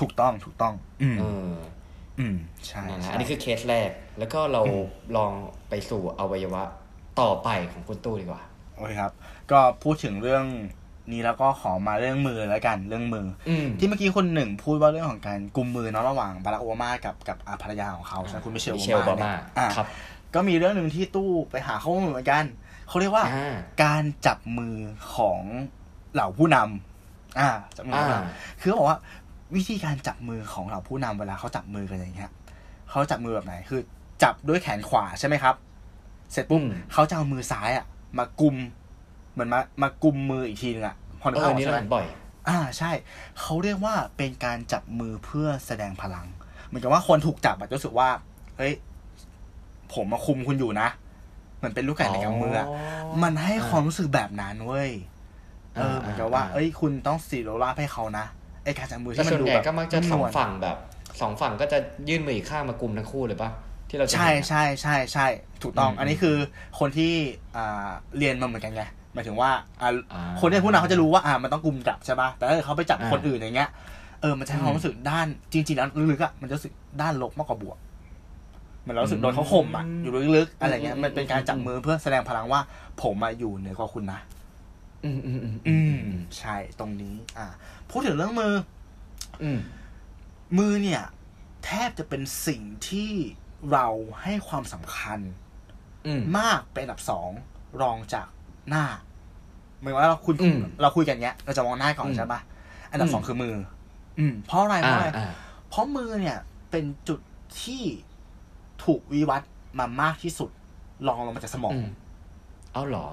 [0.00, 1.54] ถูกต้องถูกต้อง อืมเออ
[2.18, 4.62] อืมใช่นั่นแหละใช่อันนี้คือเคสแรก แล้วก็เรา
[5.16, 5.32] ลอง
[5.68, 6.62] ไปสู่อวัยวะ
[7.20, 8.42] ต่อไปของคุณตู้ดีกว่า
[8.76, 9.12] โอเคครับ
[9.50, 10.44] ก็พูดถึงเรื่อง
[11.12, 19.86] นี้แล้วก็ขอมาเรื่องมือแล้วกันเรื่องมืออืมที่เมื่อกี้คนหนึ่งพูดว่าเรื่องของการกุมมือเนาะระหว่างบารักโอบามากับกับอาภรรยาของเขาใช่ไหมคุณมิเชลมิโอเชลบาโอบามามาเนี่ยอ่าครับ
[20.34, 22.44] ก็มีเรื่องหนึ่งที่ตู้ไปหาข้อมูลเหมือนกัน
[22.88, 24.76] เขาเรียกว่าอ่าการจับมือ
[25.14, 25.40] ของ
[26.14, 28.98] เหล่าผู้นำอ่าจับมือของผู้นอ่าำคือเขาบอกว่า
[29.56, 32.30] วิธีการจับมือของเหล่าผู้นำเวลาเขาจับมือกันอย่างเงี้ย
[32.90, 33.80] เขาจับมือแบบไหนคือ
[34.22, 35.54] จับด้วยแขนขวาใช่ไหมครับ
[36.32, 37.86] เสร็จปุ๊บอืมเขาจะเอามือซ้ายอะ
[38.18, 38.56] มากุม
[39.36, 42.06] เหมือนมามากุมมืออีกทีนึงอะพอนึเอกภาอพออกนี่ใช่เราไหมเห็นบ่อย
[42.48, 42.90] อ่าใช่
[43.40, 46.26] เขาเรียกว่าเป็นการจับมือเพื่อแสดงพลัง
[46.66, 48.08] เหมือนกับว่าคนถูกจับอะจะรู้สึกว่า
[48.56, 48.74] เฮ้ย
[49.94, 50.88] ผมมาคุมคุณอยู่นะ
[51.58, 52.66] เหมือนเป็นลูกไก่ในกำมืออะ
[53.22, 54.90] มันให้ความรู้สึกแบบนั้นเว้ย
[55.76, 58.24] เอออ่าเหมือนกับว่าอ่า เอ้ย คุณต้องสีโรราบให้เขานะ
[58.64, 60.76] ไอการจับมือแต่ที่มัส่วนนดูใหญ่แบบก็มักจะสองนุ่มนวลฝั่งแบบ
[61.20, 63.50] สองฝั่งก็จะยื่นมืออีกข้างมากลุ่มทั้งคู่เลยปะ
[63.88, 65.26] ที่เราจะใช่เห็นอะใช่ใช่ใช่
[65.62, 66.36] ถูกต้องอืมอันนี้คือ
[66.78, 67.12] คนที่
[67.56, 68.84] อ่าเรียนมาเหมือนกันไง
[69.16, 69.50] หมายถึงว่า
[69.82, 73.70] อ่าอ่าคนที่เป็นผู้นำเขาจะรู้ว่าอ่ามันต้องกุมกลับใช่ป่ะแต่ถ้าเกิดเขาไปจับอ่าคนอื่นอย่างเงี้ย
[74.20, 77.78] เออมันจะให้ความรู้สึกด้านจริงๆแล้วลึกๆอะมันจะรู้สึกด้านลบมากกว่าบวก
[78.80, 82.60] เหมือนเรารู้สึกโดนเขาข่มอะอยู่ลึกๆอะไรเงี้ยมันเป็นการจับมือเพื่อแสดงพลังว่า
[83.02, 84.20] ผมมาอยู่เหนือกว่าคุณนะ
[85.04, 85.76] อืมอืมอืมอื
[86.18, 87.46] มใช่ตรงนี้ อ่า
[87.90, 88.52] พูดถึงเรื่องมือ
[89.42, 89.58] อืม
[90.58, 91.02] มือเนี่ย
[91.64, 93.12] แทบจะเป็นสิ่งที่
[93.72, 93.86] เรา
[94.22, 95.20] ให้ความสำคัญ
[96.06, 97.30] อืมมากเป็นอันดับสอง
[97.82, 98.26] รองจาก
[98.70, 98.84] หน้า
[99.78, 102.40] เหมือนว่าเราคุยอืมเราคุยกันเนี้ย เราจะมองหน้าก่อนอืมใช่ปะ
[102.90, 103.54] อันดับอืมสองคือมือ
[104.18, 105.30] อืมเพราะอะไรเพอ่าราะอะไรอ่า
[105.68, 106.38] เพราะมือเนี่ย
[106.70, 107.20] เป็นจุด
[107.62, 107.82] ที่
[108.84, 110.50] ถูกวิวัฒน์มามากที่สุด
[111.06, 111.90] ลองลงมาจากสมองอืม
[112.72, 113.06] เอาเหรอ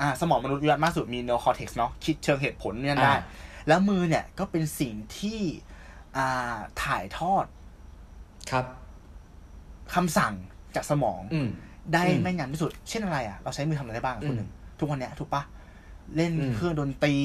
[0.00, 3.20] อ่า สมองมนุษย์วิวัฒน์มากสุดมี n e o cortex เนาะคิดเชิงเหตุผลเนี่ยได้อ่า
[3.68, 5.40] แล้วมือเนี่ยก็เป็นสิ่งที่
[6.16, 7.44] อ่าถ่ายทอด
[8.50, 8.64] ครับ
[9.94, 10.34] คำสั่ง
[10.74, 11.48] จากสมองอืม
[11.92, 15.42] ได้อืมแม่นยำที่สุด เช่นอะไรอะ เราใช้มือทำอะไรได้บ้างอืมคนหนึ่ง ทุกวันเนี้ยถูกปะ
[16.16, 17.16] เล่นอืมเครื่องดนตรี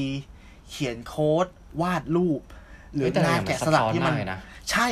[0.69, 1.47] เขียนโค้ด
[1.81, 2.41] วาดรูป
[2.93, 4.39] หรือเฮ้ยแต่งานแกะสลักที่มันซับซ้อนมากเลยนะ
[4.71, 4.87] ใช่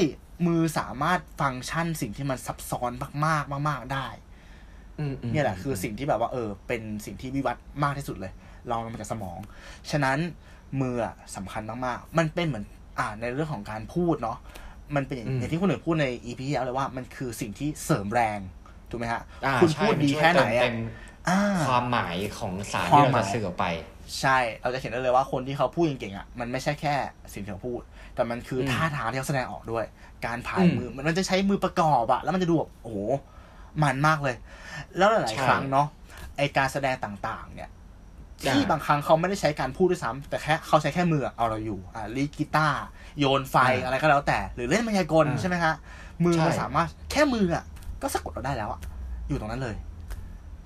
[0.47, 2.91] มือสามารถฟังก์ชันสิ่งที่มันซับซ้อน
[3.25, 4.07] มากๆมาก ๆได้
[4.99, 8.31] อืมอืมเนี่ยแหละคือสิ่งที่แบบว่า เออ เป็นสิ่งที่วิวัฒน์มากที่สุดเลย
[8.69, 9.37] ลองลงมาจากสมอง
[9.91, 10.17] ฉะนั้น
[10.81, 12.65] มืออะสำคัญมากๆมันเป็นเหมือน
[12.99, 14.37] อ่าในเรื่องของการพูดเนาะ
[14.95, 18.39] มันเป็นอย่างอย่างที่คุณหนึ่งพูดในอีพีที่แล้วเลยว่ามันคือสิ่งที่เสริมแรง
[18.89, 21.12] ถูกไหมฮะอ่าคุณใช่พูดมันดีช่วยแค่ไหนเติอะมอ่า
[21.65, 23.65] ความหมายของสารควาที่มเราหมายจะสื่อออกไป
[24.19, 26.95] ใช่ เราจะเห็นได้เลยว่าคนที่เขาพูดเก่งๆอะมันไม่ใช่แค่
[27.33, 27.81] สิ่งที่เขาพูด
[28.15, 29.85] แต่มันคืออมท่าทางที่เขาแสดงออกด้วย
[30.25, 32.97] การผายอืมมือมันจะใช้มือประกอบอะแล้วมันจะดูแบบโอ้โห
[33.83, 34.35] มันมากเลย
[34.97, 35.87] แล้วหลายใช่ๆครั้งเนาะ
[36.37, 37.69] ไอการแสดงต่างๆ เนี่ย
[38.47, 42.81] ที่อ่าบางครั้งเขาไม่ได้ใช้การพูดด้วยซ้ำแต่แค่เขาใช้แค่มือเอาเราอยู่อ่าลีดกีตาร์
[43.19, 45.73] โยนไฟอ่าอะไรก็แล้วแต่ หรือเล่นมายากลอ่าใช่ไหมฮะ
[46.25, 47.63] มือใช่มันสามารถแค่มืออะ
[48.01, 48.79] ก็สะกดเราได้แล้วอะ
[49.27, 49.75] อยู่ตรงนั้นเลย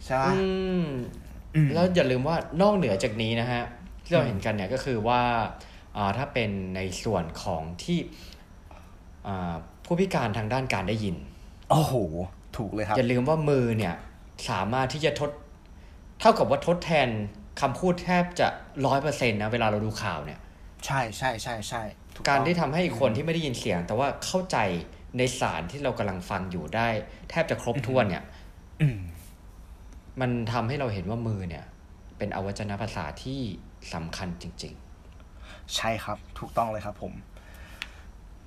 [0.07, 0.41] ใช่ปะอื
[0.83, 0.85] ม
[1.55, 3.63] อืมแล้วอย่าลืมว่านอกเหนือจากนี้นะฮะ
[4.03, 5.21] ที่เราเห็นกันเนี่ยก็คือว่า
[5.97, 7.99] อ่าถ้าเป็นในส่วนของที่
[9.27, 9.53] อ่า
[9.85, 11.15] ผู้พิการทางด้านการได้ยิน
[11.69, 11.93] โอ้โห
[12.57, 13.95] ถูกเลยครับอย่าลืมว่ามือเนี่ย
[14.49, 15.29] สามารถที่จะทด
[16.19, 17.07] เท่ากับว่าทดแทน
[17.61, 18.47] คำพูดแทบจะ
[18.85, 20.39] ร้อยเปอร์เซ็นต์นะเวลาเราดูข่าวเนี่ย
[20.85, 21.83] ใช่ใช่ใช่ใช่
[22.15, 24.57] ถูการต้องที่ทำให้คนที่ไม่ได้ยินเสียง แต่ว่าเข้าใจ
[25.17, 26.89] ในสารที่เรากำลังฟังอยู่ได้
[27.29, 28.23] แทบจะครบถ้วนเนี่ย
[28.81, 28.87] อื
[30.17, 31.65] มมันทำให้เราเห็นว่ามือเนี่ย
[32.17, 33.39] เป็นอวัจนภาษาที่
[33.93, 34.75] สำคัญจริง
[35.75, 37.13] ใช่ครับถูกต้องเลยครับผม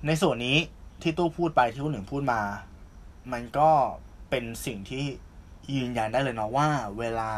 [0.05, 0.57] ในส่วนนี้
[1.01, 2.41] ที่ตู้พูดไปที่คุณหนึ่งพูดมา
[3.31, 3.69] มันก็
[4.29, 5.03] เป็นสิ่งที่
[5.75, 6.67] ยืนยันได้เลยเนาะว่า
[6.99, 7.31] เวลา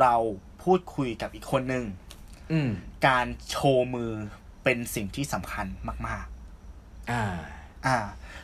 [0.00, 0.14] เรา
[0.62, 2.70] พูดคุยกับอีกคนหนึ่งๆอืม
[3.06, 4.12] การโชว์มือ
[4.64, 5.66] เป็นสิ่งที่สำคัญ
[6.08, 6.26] มาก
[7.10, 7.96] อ่าๆอ่า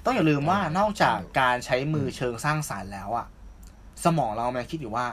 [0.04, 3.26] ต้องอย่าลืมว่าอ่านนอกจากการใช้มือเชิงสร้างสารรค์แล้วอะ
[4.04, 5.06] สมองเรามันคิดอยู่ว่า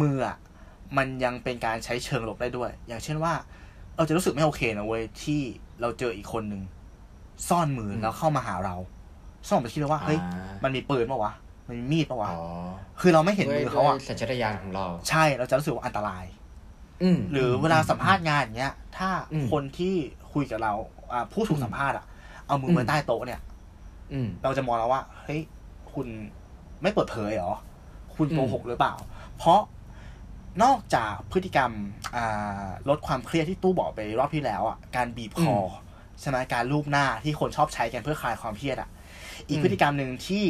[0.00, 0.36] มืออะ
[0.96, 3.32] มันยังเป็นการใช้เชิงลบได้ด้วย อย่างเช่นว่า
[3.96, 5.40] เราจะรู้สึกไม่โอเคนะเว้ยที่
[5.80, 6.62] เราเจออีกคนหนึ่ง
[7.48, 8.76] ซ่อนมือแล้วเข้ามาหาเรา
[9.46, 11.32] สมองมันคิดเลยว่าเฮ้ยอ่ามันมีปืนปะวะ
[11.68, 12.40] มันมีมีดปะวะอ๋อ
[13.00, 16.24] คือเราไม่เห็นมือเขาอะด้วยสัญชาตญาณของเรา ใช่เราจะรู้สึกว่าอันตราย
[17.02, 19.94] อืมหรือเวลาสัมภาษณ์งานอย่างเงี้ย ถ้าอืมคนที่
[20.32, 20.72] คุยกับเรา
[21.12, 22.04] อ่าผู้ถูกสัมภาษณ์อะ
[22.46, 23.40] เอามือมไว้ใต้โต๊ะเนี่ย
[24.12, 25.40] อืมเราจะมองแล้วว่า เฮ้ย
[25.92, 26.06] คุณ
[26.82, 27.54] ไม่เปิดเผยเหรอ
[28.14, 28.94] คุณอืมโกหกหรือเปล่า
[29.38, 29.60] เพราะ
[30.62, 31.72] นอกจากพฤติกรรม
[32.16, 35.60] อ่าลดความเครียดที่ตู้บอกไปรอบที่แล้วอะการบีบคออ
[36.20, 38.88] ใช่ไหมการรูปหน้าที่คนชอบใช้กันเพื่อคลายความเครียดอะ
[39.48, 40.44] อีกพฤติกรรมหนึ่งที่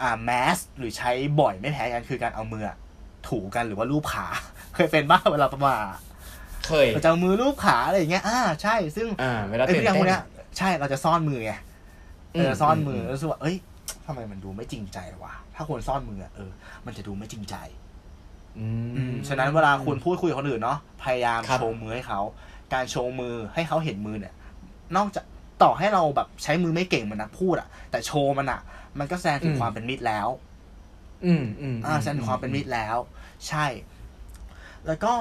[0.00, 2.76] อ่าแมสหรือใช้บ่อยไม่แพ้กันคือการเอามืออะ
[3.28, 4.26] ถูกันหรือว่ารูปขา
[4.74, 5.80] เคยเป็นบ้างเวลาประมาท
[6.66, 10.22] เคยเราจะเอามือรูปขาอะไรอย่างเงี้ยอ่าใช่ ซึ่งอ่าเวลาไอ้พตื่ฤนติกรรมพเต้วนกเนี้ย
[10.58, 11.52] ใช่เราจะซ่อนมือไง
[12.34, 13.56] อืมเออซ่อนมือมแล้วรู้สึกว่าเอ้ย
[14.06, 16.50] ทำไมมันดูไม่จริงใจวะถ้าคนซ่อนมืออะเออ
[16.86, 17.85] มันจะดูไม่จริงใจอือืมม
[19.28, 22.20] ฉะนั้นเวลาคุณพูดคุยกับคนอื่นเนาะพยายามครับโชว์มือให้เขา
[22.72, 24.34] การโชว์มือให้เขาเห็นมือเนี่ย
[24.96, 25.24] นอกจาก
[25.62, 28.60] ต่อให้เราแบบใช้มือไม่เก่งเหมือนนักพูดอะแต่โชว์มันอะ
[28.98, 30.28] มันก็แสดงถึงความเป็นมิตรแล้ว
[31.26, 32.96] อืมอืมอ่าแสดงถึงความเป็นมิตรแล้ว
[33.48, 33.66] ใช่
[34.86, 35.14] แล้วก็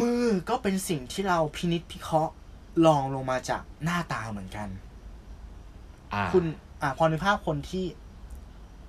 [0.00, 2.32] มือก็เป็นสิ่งที่เราพินิจพิเคราะห์
[2.86, 4.68] ลองลงมาจากหน้าตาเหมือนกัน
[6.12, 6.44] อ่าคุณ
[6.82, 7.84] อ่าพอนึกภาพคนที่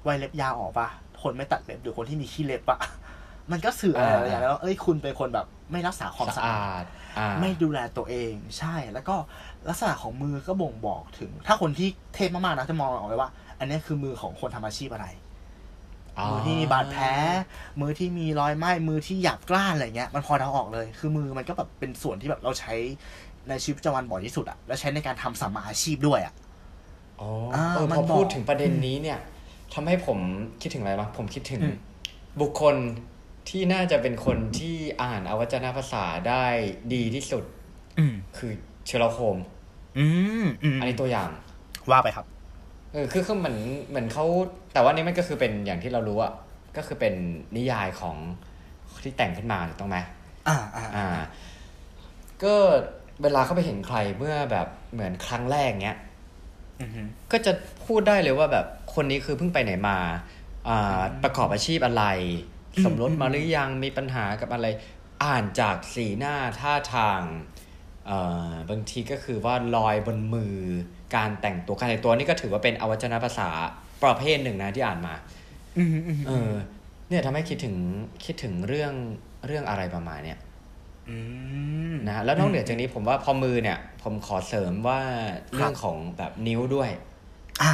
[0.03, 0.87] ไว้เล็บยาวออกปะ
[1.21, 2.79] คนไม่ตัดเล็บหรือคนที่มีขี้เล็บอะ
[3.51, 6.85] มันก็สื่ออะไรหลายอย่างแล้วาเอ้ยคุณเป็นคนแบบไม่รักษาความสะสะอาอาดด
[7.17, 9.15] อ่าไม่ดูแลตัวเองใช่ แล้วก็
[9.69, 13.29] ลักษณะของมือก็บ่งบอกถึง ถ้าคนที่เทพมากๆนะจะมองออกเลยว่า
[13.59, 15.07] อันนี้คือมือของคนทำอาชีพอะไร
[16.29, 17.05] มือที่มีบาดแผล
[17.81, 22.73] มือที่มีรอยไหม้มือที่หยาบกร้านอะไรเงี้ยมันพอเดาออกเลย คือมือมันก็แบบเป็นส่วนที่แบบเราใช้
[23.49, 26.33] ในชีวิตประจำวันบ่อยที่สุดอะแล้วใช้ในการทำสัมมาอาชีพด้วยอะ
[27.21, 29.19] อ๋ออ่าเออมันพอบอกพูดถึงประเด็นนี้เนี่ย
[29.73, 30.17] ทำให้ผม
[30.61, 31.75] คิดถึงอะไรบ้างผมคิดถึงอืม
[32.41, 32.75] บุคคล
[33.49, 36.45] ที่น่าจะเป็นคนที่อ่านอวัจนภาษาได้
[36.93, 37.43] ดีที่สุด
[37.99, 38.51] อืมคือ
[38.85, 39.37] เชอร์ล็อกโฮม
[39.97, 40.07] อื
[40.43, 41.29] มอืมอันนี้ตัวอย่าง
[41.91, 42.25] ว่าไปครับ
[42.93, 43.57] เออคือคือเหมือน
[43.89, 44.25] เหมือนเขา
[44.73, 46.33] แต่ว่านี่มันก็คือเป็นอย่างที่เรารู้อะ
[46.77, 47.13] ก็คือเป็น
[47.57, 48.15] นิยายของ
[49.03, 49.97] ที่แต่งขึ้นมาถูกต้องไหม
[50.47, 51.07] อ่าอ่าอ่า
[52.43, 52.53] ก็
[53.21, 55.97] เวลาเขาไปเห็นใครเมื่อแบบเหมือนครั้งแรกเนี้ย
[56.81, 57.51] อือฮึก็จะ
[57.85, 59.97] พูดได้เลยว่าแบบคนนี้คือเพิ่งไปไหนมา
[60.67, 64.67] อ่า ประกอบอาชีพอะไรอืม สมรสมาหรือยังมีปัญหากับอะไร
[65.23, 67.21] อ่านจากสีหน้าท่าทาง
[68.05, 68.19] เอ่
[68.51, 70.55] อบางทีก็คือว่าลอยบนมือ
[71.15, 73.49] การแต่งตัวการแต่งตัวนี่ก็ถือว่าเป็นอวัจนภาษา
[74.03, 75.13] ประเภทหนึ่งนะที่อ่านมา
[75.77, 76.51] อืมอืมเออ
[77.09, 77.75] เนี่ยทำให้คิดถึง
[78.25, 78.93] คิดถึงเรื่อง
[79.45, 80.39] เรื่องอะไรประมาณเนี้ย
[81.09, 81.17] อื
[81.91, 84.99] มนะฮะแล้วนอกเหนือจากนี้ผมว่าพอมือเนี่ย ผมขอเสริมว่า
[85.53, 86.89] เรื่องของแบบนิ้วด้วย
[87.61, 87.73] อ่า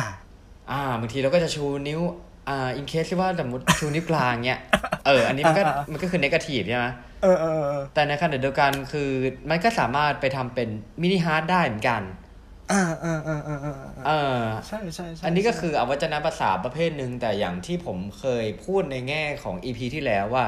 [0.71, 2.01] อ่าบางทีเราก็จะชูนิ้ว
[2.49, 4.59] อ่า in case ที่ว่าสมมติชูนิ้วกลางเนี่ย
[5.05, 6.85] เออ อันนี้มันก็อ่าอ่าอ่ามันมันก็คือ negative ใช่ไหม
[7.23, 9.09] เออเออเออแต่ในขณะเดียวกันคือ
[9.49, 10.69] มันก็สามารถไปทำเป็น
[11.01, 12.01] mini heart ได้เหมือนกัน
[12.71, 13.75] อ่าอ่าอ่าอ่าอ่า
[14.07, 20.45] เออใช่ใช่ใช่อันนี้ก็คืออวัจนภาษาประเภทหนึ่งแต่อย่างที่ผมเคยพูดในแง่ของ EP ที่แล้วว่า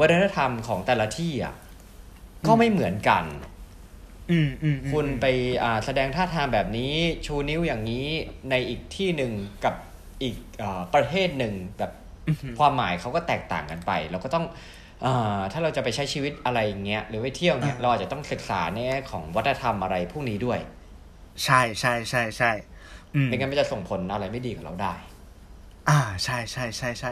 [0.00, 1.54] วัฒนธรรมของแต่ละที่อะ
[2.46, 3.24] ก็ไม่เหมือนกัน
[4.30, 5.26] อืมอืมอืมคุณไป
[5.62, 6.94] อ่าแสดงท่าทางแบบนี้
[7.26, 8.06] ชูนิ้วอย่างนี้
[8.50, 9.32] ในอีกที่หนึ่ง
[9.64, 9.74] กับ
[10.22, 11.92] อีกอาประเทศหนึ่งแบบ
[12.28, 14.44] อืมความหมายเขาก็แตกต่างกันไป เราก็ต้อง
[15.04, 20.58] อาถ้าเราจะไปใช้ชีวิตอะไรอย่างเงี้ยหรือไปเที่ยวเงี้ยอ่าเราอาจจะต้องศึกษาในแง่ของวัฒนธรรมอะไรพวกนี้ด้วย
[21.44, 22.52] ใช่ใช่ใช่ใช่
[23.14, 24.94] อืมไม่งั้นมันจะส่งผลอะไรไม่ดีกับเราได้
[25.88, 27.10] อ่าใช่ใช่ใช่ใช่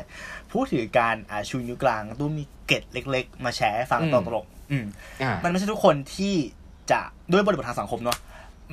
[0.53, 4.85] พูดถึงการอ่าชูนิ้วกลางตู้มีเกร็ดเล็ก ๆ มาแชร์ให้ฟังอืมตรงตรงๆอืม
[5.23, 6.35] อ่ามันไม่ใช่ทุกคนที่
[6.91, 7.01] จะ
[7.33, 8.19] ด้วยบริบททางสังคมเนาะ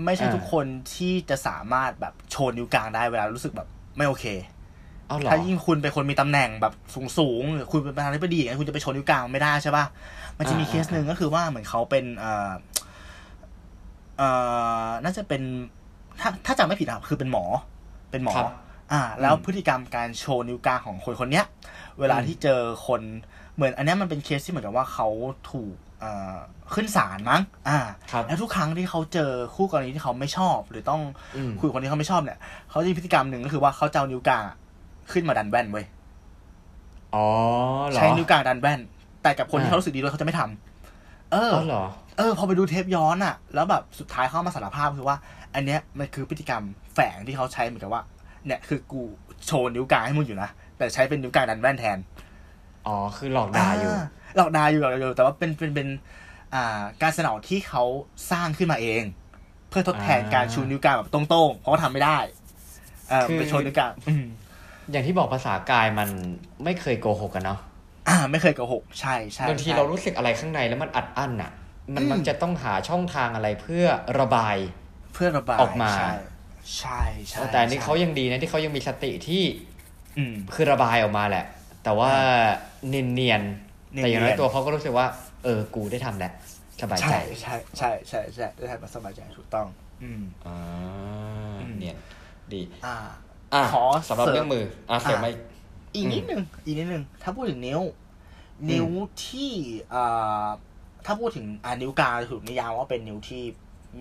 [0.05, 0.65] ไม่ใช่อ่าทุกคน
[0.95, 4.25] ที่จะสามารถแบบโชว์นิ้วกลางได้เวลารู้สึกแบบ ไม่โอเค
[5.07, 9.85] เอาเหรอถ้ายิ่งคุณเป็นคนมีตำแหน่งแบบสูงสูงๆหรือคุณเป็นประธานาธิบดีอย่างเงี้ยคุณจะไปโชว์นิ้วกลางไม่ได้ใช่ป่ะ
[10.37, 12.51] มันจะมีอ่าเคสหนึ่งก็คือว่าเหมือนเขาเป็นเอ่อ
[14.17, 14.29] เอ่
[14.85, 15.41] อน่าจะเป็น
[16.19, 17.43] ถ้าถ้าจำไม่ผิดอะคือเป็นหมอ
[18.11, 18.47] เป็นหมอครับ
[18.91, 21.45] อ่า แล้วอืมพฤติกรรมการโชว์นิ้วกลางของคนคนเนี้ย
[21.99, 23.01] เวลาอืมที่เจอคน
[23.55, 25.07] เหมือนอันเนี้ยมันเป็นเคสที่เหมือนกับว่าเขา
[25.51, 25.88] ถูกเอ่อ
[26.73, 27.79] ขึ้นศาลมั้ง อ่า
[28.11, 31.01] ครับแล้วทุกครั้งที่เขาเจอคู่กรณีที่เขาไม่ชอบ หรือต้อง
[31.35, 34.57] อืมคุยกับคนที่เขาไม่ชอบเนี่ย เขาจะมีพฤติกรรมหนึ่งก็คือว่าเขาจะเอานิ้วกลางอะ
[35.11, 35.85] ขึ้นมาดันแว่นเว้ย
[37.15, 37.25] อ๋อ
[37.87, 38.79] เหรอใช้นิ้วกลางดันแว่น
[39.23, 41.83] แต่กับคนที่อ่าเขารู้สึกดีด้วยเขาจะไม่ทำเอออ๋อเหรอ
[42.17, 45.17] เออ พอไปดูเทปย้อนอะแล้วแบบสุดท้ายเขามาสารภาพคือว่า
[45.55, 48.03] อันเนี้ยมันคือพฤติกรรมแฝงที่เขาใช้เหมือนกับว่า
[48.45, 49.01] เนี่ยคือกู
[49.45, 51.97] โชว์นิ้วกลางให้มึงอยู่นะ แต่ใช้เป็นนิ้วกลางดันแว่นแทน
[52.87, 53.91] อ๋อ คือหลอกด่าอยู่
[54.35, 55.87] หลอกด่าอยู่หลอกด่าอยู่แต่ว่าเป็นเป็นเป็น
[56.53, 57.83] อ่าการสนองที่เขา
[58.31, 59.03] สร้างขึ้นมาเอง
[59.69, 62.17] เพื่อทดแทนอ่าการชูนิ้วกลางแบบตรงๆ เพราะว่าทำไม่ได้
[63.09, 64.25] เออคือไปโชว์นิ้วกลางอืม
[64.91, 66.09] อย่างที่บอกภาษากายมัน
[66.63, 67.59] ไม่เคยโกหกกันเนาะ
[68.09, 71.51] อ่า ไม่เคยโกหก ใช่ใช่บางทีใช่เรารู้สึกอะไรข้างในแล้วมันอัดอั้นอะ
[71.95, 73.85] มันอืมมักจะต้องหาช่องทางอะไรเพื่อ
[74.19, 74.57] ระบาย
[75.13, 76.11] เพื่อระบายออกมา ใช่
[76.79, 79.43] ใช่ใช่แต่อันนี้ใช่เขายังดีนะที่เขายังมีสติที่
[80.17, 81.45] อืมคือระบายออกมาแหละ
[81.83, 82.13] แต่ว่า
[82.87, 85.07] เนียนเนียนๆ แต่อย่างน้อยเนียนๆตัวเขาก็รู้สึกว่า
[85.43, 86.31] เออ กูได้ทำแหละ
[86.81, 89.67] สบายใจใช่ใช่ใช่ใช่ใช่ได้ทำมาสบายใจถูกต้อง
[90.03, 90.57] อืมอ่า
[91.61, 91.97] อืมเนียน
[92.53, 92.95] ดีอ่า
[93.53, 95.27] อะขอสำหรับเสริมเรื่องมืออะเสริมอะไหม
[95.95, 97.81] อีกนิดนึงอีกนิดนึงถ้าพูดถึงนิ้ว
[98.71, 98.87] นิ้ว
[99.25, 99.51] ที่
[99.93, 100.45] อ่า
[101.05, 103.43] ถ้าพูดถึงอ่านิ้วกลางถูกนิยามว่าเป็นนิ้วที่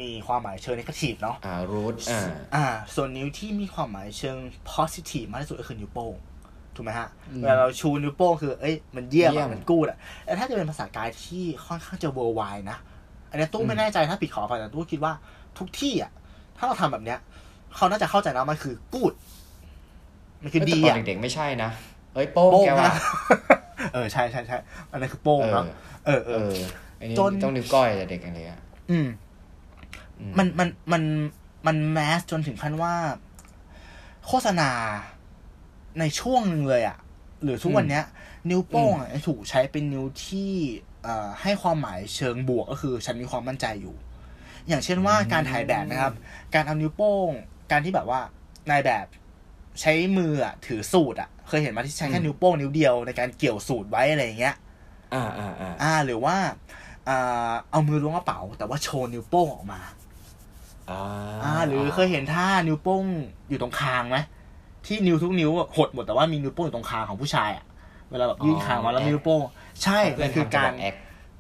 [0.01, 2.23] มีความหมายเชิงนกาทีฟเนาะอ่ารูทอ่า
[2.55, 4.37] อ่า ส่วนนิ้วที่มีความหมายเชิง
[4.73, 6.15] positive มากที่สุดก็คือนิ้วโป้ง
[6.79, 12.79] ถูกไหมฮะอืมเวลาเราชูนิ้วโป้งคือเอ้ยมันเยี่ยมเยี่ยอะมมันกูดอะแต่ถ้าจะเป็นภาษากายที่ค่อนข้างจะ worldwide นะ
[13.31, 15.13] อันนี้ตู้ไม่แน่ใจถ้าผิดขออภัยแต่ตู้คิดว่า
[15.59, 16.11] ทุกที่อะ
[16.57, 17.19] ถ้าเราทำแบบเนี้ย
[17.77, 19.13] เขาน่าจะเข้าใจนะมันคือกูด
[20.43, 21.71] มันคือเอ้ยดีแต่ตอนอะเด็กๆไม่ใช่นะ
[22.15, 22.95] เอ้ยโป้งโป้งแกว่ะนะ
[23.93, 24.57] เออใช่ใช่ใช่
[24.91, 25.65] อันนั้นคือโป้งเนาะ
[26.07, 26.57] เออเอเอออ
[26.97, 28.61] ไอ้นี่จนต้องนิ้วก้อยแต่เด็กกันเลยอะ
[28.91, 29.09] อืม
[30.21, 31.03] อืมันมันมัน
[31.67, 32.95] มันแมสจนถึงขั้นว่า
[34.27, 34.71] โฆษณา
[36.01, 36.99] ในช่วงหนึ่งเลยอะ่ะ
[37.43, 38.05] หรือทุกวันเนี้ย
[38.51, 40.53] นิ้วโป้งอะถูกใช้เป็นนิ้วที่
[41.05, 43.97] เอ่อให้ความหมายเชิงบวกก็คือฉันมีความมั่นใจอยู่
[44.69, 46.13] อย่างเช่นว่าการถ่ายแบบนะครับ
[46.55, 47.31] การเอานิ้วโป้ง
[47.71, 48.21] การที่แบบว่า
[48.71, 49.07] นายแบบ
[49.81, 54.57] ใช้มืออะถือสูตรอะเคยเห็นมาที่ใช้แค่นิ้วโป้งนิ้วเดียวในการเกี่ยวสูตรไว้อะไรอย่างเงี้ย
[55.15, 56.37] อ่าอ่าอ่าอ่า หรือว่า
[57.09, 59.81] อ่าเอามือล้วงกระเป๋า แต่ว่าโชว์นิ้วโป้งออกมา
[60.91, 61.01] อ่า
[61.45, 63.05] อ่าหรือเคยเห็นท่านิ้วโป้ง
[63.49, 64.19] อยู่ตรงคางไหม
[64.87, 67.65] ที่นิ้วทุกนิ้วอะหดหมดแต่ว่ามีนิ้วโป้งอยู่ตรงคางของผู้ชายอะ
[68.11, 69.41] เวลาแบบยื่นคางมาแล้วมีนิ้วโป้ง
[69.83, 70.95] ใช่เพื่นั่อนนคือทำจะกาบรอกแอค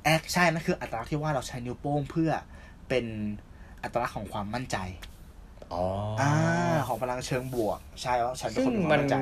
[0.05, 2.31] แอคใช่นั่นคืออัตลักษณ์ที่ว่าเราใช้นิ้วโป้งเพื่อ
[2.89, 3.05] เป็น
[3.83, 4.77] อัตลักษณ์ของความมั่นใจ
[5.73, 5.85] อ๋อ
[6.21, 6.33] ออ่า
[6.87, 9.15] ของพลังเชิงบวก ใช่ว่าฉันเป็นซึ่งคนมีความัมนมั่นใจ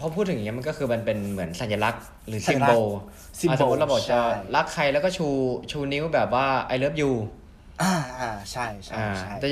[0.00, 3.02] พอพูดถึงอย่างเงี้ยมันก็คือมันเป็นเหมือนสัญลักษณ์หรือสัซิญมลัโบกษณ์
[3.40, 4.20] symbol สมมติเราบอกใช่จะ
[4.56, 5.26] รักใครแล้วก็ชู
[5.70, 7.12] ชูนิ้วแบบว่า I love you
[7.82, 9.46] อ่าอ่าใช่ใช่อ่าใช่แต่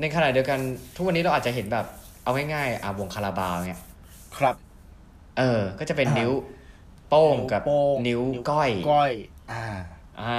[0.00, 0.58] ในขณะเดียวกัน
[0.96, 1.86] ทุกวันนี้เราอาจจะเห็นแบบ
[2.28, 3.80] เอาง่ายๆอ่าวงคาราบาวเนี่ย
[4.38, 4.56] ครับ
[5.38, 6.32] เออ ก็จะเป็นอ่านิ้นิ้ว
[7.08, 9.12] โป้งกับโป้งนิ้วก้อยก้อย
[9.52, 9.64] อ่า
[10.20, 10.36] อ่า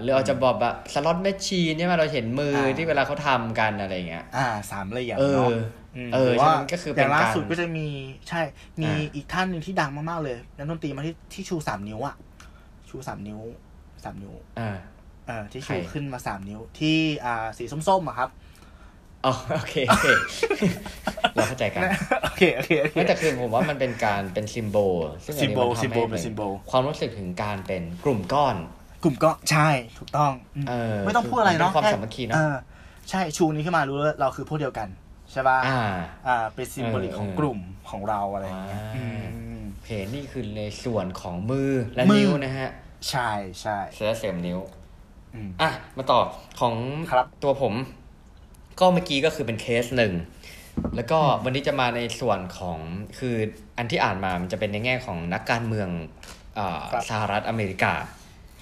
[0.00, 5.50] หรืออาจจะบอกแบบสล็อตแมชชีนใช่ไหมเราเห็นมืออ่าที่เวลาเขาทำกันอะไรอย่างเงี้ย อ่าสามเหลี่ยมเอเนาะ
[5.96, 7.86] อมเออหรืว่าใช่มันก็คือเป็นย่างล่าการสุดก็จะมี
[8.28, 8.40] ใช่
[8.80, 12.16] มีอ่าอีกท่านหนึ่งที่ดังมากๆเลยนักดนตรีมาที่ที่ชูสามนิ้วอะ
[12.88, 13.40] ชูสามนิ้ว
[14.04, 14.76] สามนิ้วอ่า
[15.26, 18.30] เออที่ใครชูขึ้นมาสามนิ้วที่อ่าสีส้มๆอะครับ
[19.26, 20.06] อ๋อโอเคโอเค
[21.34, 21.82] เราเข้าใจกัน
[22.24, 28.56] โอเคโอเคโอเคไม่แต่คือผมว่ามันเป็นการเป็นซิมโบลซึ่งอันนี้มัน symbol ทำให้ symbol เหมือนเป็น symbol ความรู้สึกถึงการเป็นกลุ่มก้อน
[29.02, 32.56] กลุ่มก็ใช่ถูกต้องอืมเออไม่ต้องพูดอะไรเนาะเป็นความสามัคคีเนอะเออ
[33.10, 34.88] ใช่ชูนี้ขึ้นมารู้แล้วเราคือพวกเดียวกัน
[35.32, 35.80] ใช่ป่ะอ่า
[36.26, 37.58] อ่าเป็น symbolic เออของเออกลุ่ม
[37.90, 39.22] ของเราอะไรอย่างเงี้ยอ่าอืม
[39.72, 42.70] โอเคนี่คือในส่วนของมือและมือนิ้วนะฮะ
[43.10, 43.30] ใช่
[43.60, 44.58] ใช่เซเลเซมนิ้ว
[45.34, 46.20] อืมอะมาต่อ
[46.60, 46.74] ของ
[47.12, 47.74] ครับตัวผม
[48.80, 50.12] ก็เมื่อกี้ก็คือเป็นเคสหนึ่ง
[50.96, 52.78] แล้วก็วันนี้จะมาในส่วนของ
[53.18, 53.34] คือ
[53.78, 55.88] อันที่อ่านมามันจะเป็นในแง่ของนักการเมือง
[56.58, 57.92] อาสหรัฐอเมริกา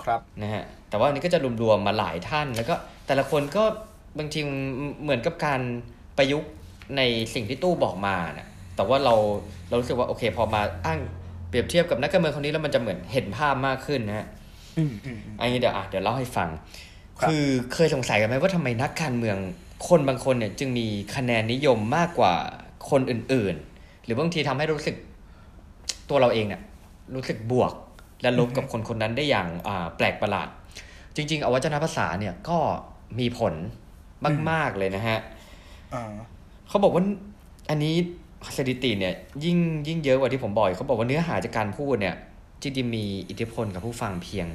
[0.02, 2.74] ครับนะฮะแต่ว่าอันนี้ก็จะรวมๆมาหลายท่าน แล้วก็
[3.06, 3.64] แต่ละคนก็
[4.18, 4.40] บางที
[5.02, 5.60] เหมือนกับการ
[6.16, 6.50] ประยุกต์
[6.96, 7.02] ใน
[7.34, 9.14] สิ่งที่ตู้บอกมานะแต่ว่าเรา
[9.68, 11.00] เรารู้สึกว่าโอเค พอมาอ้าง
[11.48, 14.26] เปรียบเทียบกับนักการเมืองคนนี้แล้วมันจะเหมือนเห็นภาพมากขึ้นนะฮะ
[14.78, 16.48] อืมอืมอืมอันนี้เดี๋ยวอะเดี๋ยวเล่าให้ฟัง
[17.20, 19.36] ครับคือเคยสงสัยกันไหมว่าทำไมนักการเมือง
[19.88, 22.34] คนบางคนเนี่ยจึงมีคะแนนนิยมมากกว่า
[22.90, 24.96] คนอื่นๆ หรือบางทีทำให้รู้สึก
[26.08, 26.62] ตัวเราเองเนี่ย
[27.14, 27.72] รู้สึกบวก
[28.22, 30.48] และลบกับคนคนนั้นได้อย่างอ่าแปลกประหลาด
[31.16, 32.58] จริง ๆ อวัจนภาษาเนี่ยก็
[33.18, 33.54] มีผล
[34.50, 35.18] มาก ๆ เลยนะฮะ
[35.94, 36.12] อ่า
[36.68, 37.04] เขาบอกว่า
[37.70, 37.94] อันนี้
[38.56, 39.14] สถิติเนี่ย
[39.44, 42.16] ยิ่งยิ่งเยอะกว่าที่ผมบอกอีกเขาบอกว่าเนื้อหาจากการพูดเนี่ย
[42.62, 44.46] จริงๆมีอิทธิพลกับผู้ฟังเพียง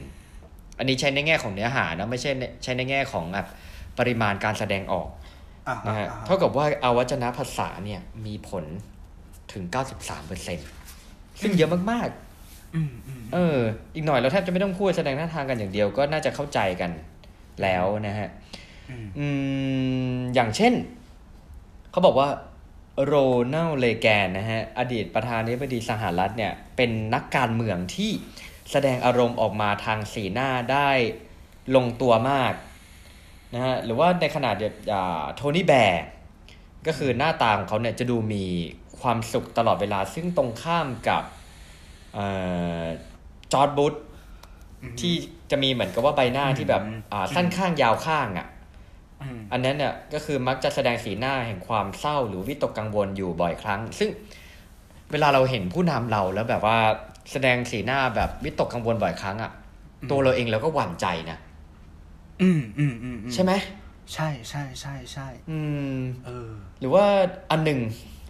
[0.00, 3.46] 7%อันนี้ใช้ในแง่ของเนื้อหานะไม่ใช่ในใช้ในแง่ของแบบ
[3.98, 5.08] ปริมาณการแสดงออก
[5.68, 8.64] อ่านะฮะอ่าเท่ากับว่าอวัจนภาษาเนี่ยมีผล
[9.52, 9.64] ถึง
[10.52, 12.08] 93%ซึ่งเยอะมาก
[12.74, 13.58] อืมอืมๆเออ
[13.94, 16.90] อีกหน่อยเราแทบจะไม่ต้องพูดแสดงท่าทางกันอย่างเดียวก็น่าจะเข้าใจกัน
[17.62, 18.28] แล้วนะฮะ
[18.90, 19.26] อืมอื
[20.14, 20.72] มอย่างเช่น
[21.90, 22.28] เขาบอกว่า
[23.04, 23.14] โร
[23.54, 28.12] นัลเลแกนนะฮะ อดีตประธานาธิบดีสหรัฐเนี่ย เป็นนักการเมืองที่
[28.70, 30.90] แสดงอารมณ์ออกมาทางสีหน้าได้
[31.76, 32.52] ลงตัวมาก
[33.54, 34.54] นะฮะหรือว่าในขนาด
[35.36, 36.04] โทนี่แบร์
[36.86, 38.44] ก็คือหน้าตาของเขาเนี่ยจะดูมี
[39.00, 41.22] ความสุขตลอดเวลา ซึ่งตรงข้ามกับ
[43.52, 43.94] จอร์ดบุช
[45.00, 45.14] ที่
[45.50, 48.46] จะมีเหมือนกับว่าใบหน้าที่แบบอ่าสั้นข้างยาวข้างอะ
[49.22, 54.10] อืมอันนั้นเนี่ยก็คือมักจะแสดงสีหน้าแห่งความเศร้าหรือวิตกกังวลอยู่บ่อยครั้ง ซึ่ง
[55.12, 56.78] เวลาเราเห็นผู้นำเราแล้วแบบว่า
[57.32, 59.52] แสดงสีหน้าแบบวิตกกังวลบ่อยครั้งอะ่ะ
[60.10, 61.38] ตัวเราเองเราก็หวั่นใจนะ
[62.44, 63.52] อืมอืมอืมอืมใช่ไหม
[64.14, 65.58] ใช่ใช่ใช่ใช่อื
[65.96, 67.04] มเออ หรือว่า
[67.50, 67.80] อันหนึ่ง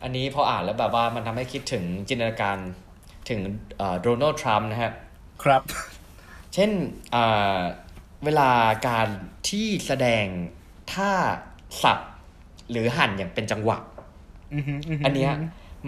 [0.02, 2.56] อันนี้พออ่านแล้วแบบว่ามันทำให้คิดถึงจินตนาการ
[3.28, 3.40] ถึง
[4.02, 4.92] โดนัลด์ทรัมป์นะฮะ
[5.42, 5.62] ครับ
[6.54, 6.70] เช่น
[7.14, 7.60] อ่า
[8.24, 8.50] เวลา
[8.88, 9.08] การ
[9.48, 10.24] ที่แสดง
[10.92, 11.12] ท่า
[11.82, 11.98] สับ
[12.70, 13.78] หรือหั่นอย่างเป็นจังหวะ
[14.54, 15.32] อือหือหือันเนี้ย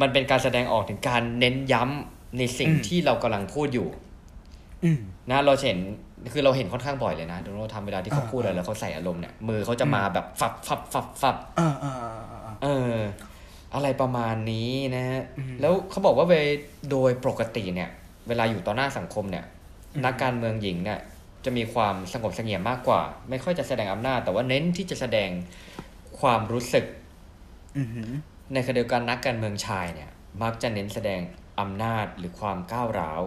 [0.00, 3.88] มันเป็นการแสดงออกถึงการเน้นย้ำในสิ่งอืมที่เรากำลังพูดอยู่
[4.84, 5.80] อืมนะเราเห็น
[6.32, 12.96] คือเราเห็นค่อนข้างบ่อยเลยนะโดนัลด์ทำเวลาที่เขาอ่าพูดอะไรแล้วเขาใส่อารมณ์เนี่ยมือเขาจะมาแบบฟับฟับฟับฟับอ่าอ่าอ่าอ่าเออ
[13.74, 16.34] อะไรประมาณนี้นะฮะอืมแล้วเขาบอกว่าเว
[16.90, 17.90] โดยปกติเนี่ย
[18.28, 19.44] เวลาอยู่ต่อหน้าสังคมเนี่ย
[19.94, 20.98] อืมนักการเมืองหญิงเนี่ย
[21.44, 25.30] จะมีความสงบเสงี่ยมมากกว่า ไม่ค่อยจะแสดงอำนาจ แต่ว่าเน้นที่จะแสดง
[26.20, 26.84] ความรู้สึก
[27.78, 28.10] อือหือ
[28.52, 30.10] ในขณะเดียวกันนักการเมืองชายเนี่ย
[30.42, 31.20] มักจะเน้นแสดง
[31.60, 33.22] อำนาจหรือความก้าวร้าว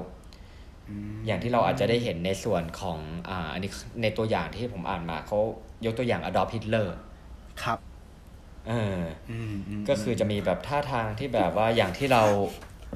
[0.90, 3.00] อืมอย่างที่เราอาจจะได้เห็นในส่วนของ
[3.30, 3.72] อ่าอันนี้
[4.02, 5.40] ในตัวอย่างที่ผมอ่านมาเขา
[5.86, 6.96] ยกตัวอย่างอดอ h ฮิตเลอร์
[7.64, 7.80] ครับ
[8.70, 9.00] เออ
[9.32, 12.24] อืมมก็คือจะมีแบบท่าทางที่แบบว่าอย่างที่เรา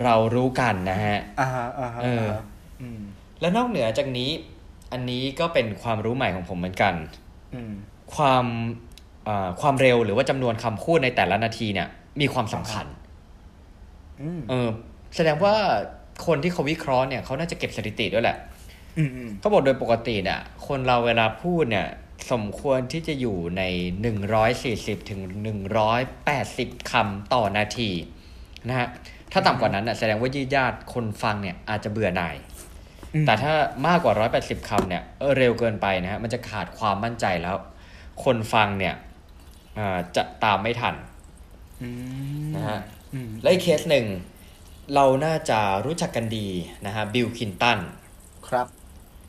[0.04, 2.42] เรารู้กันนะฮะอ่าฮะอ่าฮะเออาฮะ
[2.82, 3.02] อืม
[3.42, 4.30] และนอกเหนือจากนี้
[4.92, 6.94] อันนี้ก็เป็นความรู้ใหม่ของผมเหมือนกัน
[7.54, 7.74] อืม
[8.16, 8.46] ความ
[9.28, 11.88] อ่าความเร็วหรือว่าจำนวนคำพูดในแต่ละนาทีเนี่ย
[12.22, 12.86] มีความสำคัญ
[14.22, 14.70] อืมเออ
[15.16, 15.56] แสดงว่า
[16.26, 18.38] คนที่เขาวิเคราะห์เนี่ยเขาน่าจะเก็บสถิติด้วยแหละ
[18.98, 21.88] อืมอืมเขาบอกโดยปกติเนี่ยคนเราเวลาพูดเนี่ย
[22.32, 23.64] สมควรที่จะอยู่ใน
[24.38, 25.22] 140ถึง
[26.06, 27.90] 180คำต่อนาที
[28.68, 28.88] นะฮะ
[29.32, 32.36] ถ้าต่ำกว่านั้นน่ะแสดงว่ายืดยาดคนฟังเนี่ยอาจจะเบื่อหน่าย
[33.14, 33.54] อืมแต่ถ้า
[33.88, 37.56] มากกว่า180คำเนี่ยเออเร็วเกินไปนะฮะมันจะขาดความมั่นใจแล้ว
[38.24, 38.96] คนฟังเนี่ย
[39.78, 40.96] อ่าจะตามไม่ทัน
[41.82, 41.90] อื
[42.48, 42.80] มนะฮะ
[43.14, 44.06] อืมและอีกเคสหนึ่ง
[44.96, 46.48] เราน่าจะรู้จักกันดี
[46.86, 47.80] นะฮะบิลคลินตัน
[48.48, 48.68] ครับ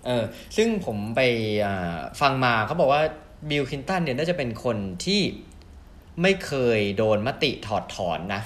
[0.06, 0.24] เออ
[0.56, 1.20] ซึ่งผมไป
[1.64, 3.02] อ่าฟังมาเขาบอกว่า
[3.50, 5.20] บิลคลินตันเนี่ยน่าจะเป็นคนที่
[6.22, 8.42] ไม่เคยโดนมติถอดถอนนะ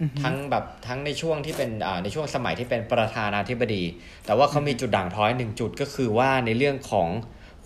[0.00, 3.82] อือหือทั้งแบบทั้งในช่วงที่เป็นอ่าในช่วงสมัยที่เป็นประธานาธิบดี
[4.26, 7.08] แต่ว่าเขามีจุดด่างพร้อยหนึ่งจุดก็คือว่าในเรื่องของ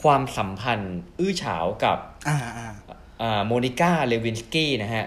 [0.02, 2.70] ความสัมพันธ์ อื้อฉาวกับอ่าอ่า
[3.22, 5.06] อ่าโมนิก้าเลวินสกี้นะฮะ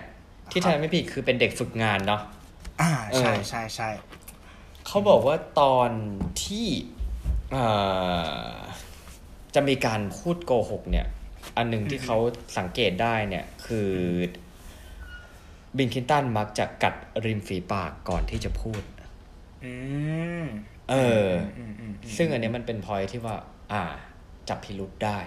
[0.52, 2.22] ที่ครับทำไม่ผิดคือเป็นเด็กฝึกงานเนาะ
[2.82, 3.90] อ่าใช่เออใช่ใช่
[4.88, 5.92] เขาบอกว่าตอน
[6.44, 6.68] ที่
[7.52, 7.66] เอ่
[8.52, 8.54] อ
[9.56, 11.08] จะมีการพูดโกหกเนี่ย
[11.58, 12.18] อันหนึ่งที่เขา
[12.58, 13.92] สังเกตได้เนี่ย คือ
[15.78, 18.82] บินคินตันมักจะกัดริมฝีปากก่อนที่จะพูด
[19.64, 19.74] อื
[20.44, 20.46] ม
[20.90, 21.28] เออ
[21.60, 23.36] อืมอืมอืมซึ่งอันเนี้ยมันเป็นพอยที่ว่า
[23.72, 23.84] อ่า
[24.50, 25.20] จับพิรุษได้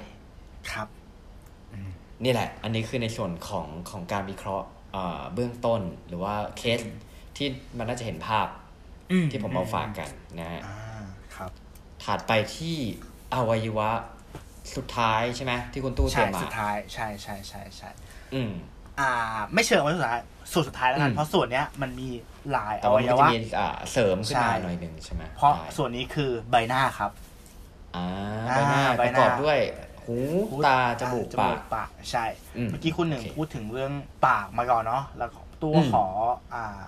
[0.70, 0.88] ครับ
[2.24, 6.80] นี่แหละ อันนี้คือในส่วนของของการวิเคราะห์อ่าเบื้องต้นหรือว่าเคส
[7.36, 8.46] ที่มันน่าจะเห็นภาพ
[9.12, 10.08] อืมที่ผมเอาฝากกัน
[10.40, 10.76] นะฮะอ่า
[11.36, 11.50] ครับ
[12.04, 12.76] ถัดไปที่
[13.34, 13.90] อวัยวะ
[14.76, 17.90] สุดท้ายใช่ไหมที่คุณตู้เตใช่รียมมาสุดท้ายใช่ใช่ใช่ใช่
[18.34, 18.52] อืม
[19.00, 19.10] อ่า
[19.54, 20.20] ไม่เชิงไว้สุดท้าย
[20.52, 22.08] ส่วนสุดท้ายแล้วกัอืนมเพราะส่วนเนี้ยมันมี
[22.52, 27.10] หลายแต่อว่าวัมันยก็จะวะมีอ่าเสริมขึ้นมาใช่หน่อยหนึ่งใช่ไหมเพราะได้ส่วนนี้คือใบหน้าครับ
[27.96, 28.06] อ่า
[28.50, 29.58] อ่าใบหน้าใบประหน้ากอบด้วย
[30.06, 30.16] หู
[30.66, 32.24] ตาจมูกปากปากใช่
[32.56, 33.92] อืมเมื่อกี้คุณหนึ่งโอเคพูดถึงเรื่อง
[34.26, 35.30] ปากมาก่อนเนาะแล้ว
[35.62, 36.04] ตัวอืมขอ
[36.54, 36.82] อ่า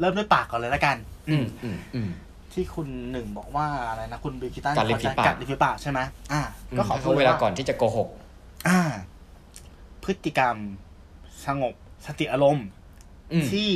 [0.00, 0.96] เริ่มด้วยปากก่อนเลยแล้วกัน
[1.28, 2.10] อืมอืมอืม
[2.52, 6.00] ที่คุณหนึ่งบอกว่าอะไรนะคุณบิกิตันกัดริมฝีปาก กัดริมฝีปากใช่ไหม
[6.32, 6.42] อ่า
[6.76, 8.08] ก็ขอก็พูคือดเวลาว่าก่อนที่จะโกหก
[8.68, 8.80] อ่า
[10.04, 10.56] พฤติกรรม
[11.46, 11.74] สงบ
[12.06, 12.66] สติอารมณ์
[13.32, 13.68] อืมที่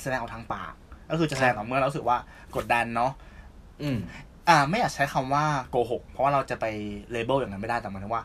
[0.00, 0.72] แสดงออกทางปาก
[1.10, 2.18] ก็คือจะแสดงออกเมื่อเรารู้สึกว่า
[2.56, 3.12] กดดันเนาะ
[3.82, 3.98] อืม
[4.48, 6.64] อ่าไม่อยากใช้คำว่าโกหกเพราะว่าเราจะไป
[7.10, 8.22] เลเบลอย่างนั้นไม่ได้แต่หมายถึงว่า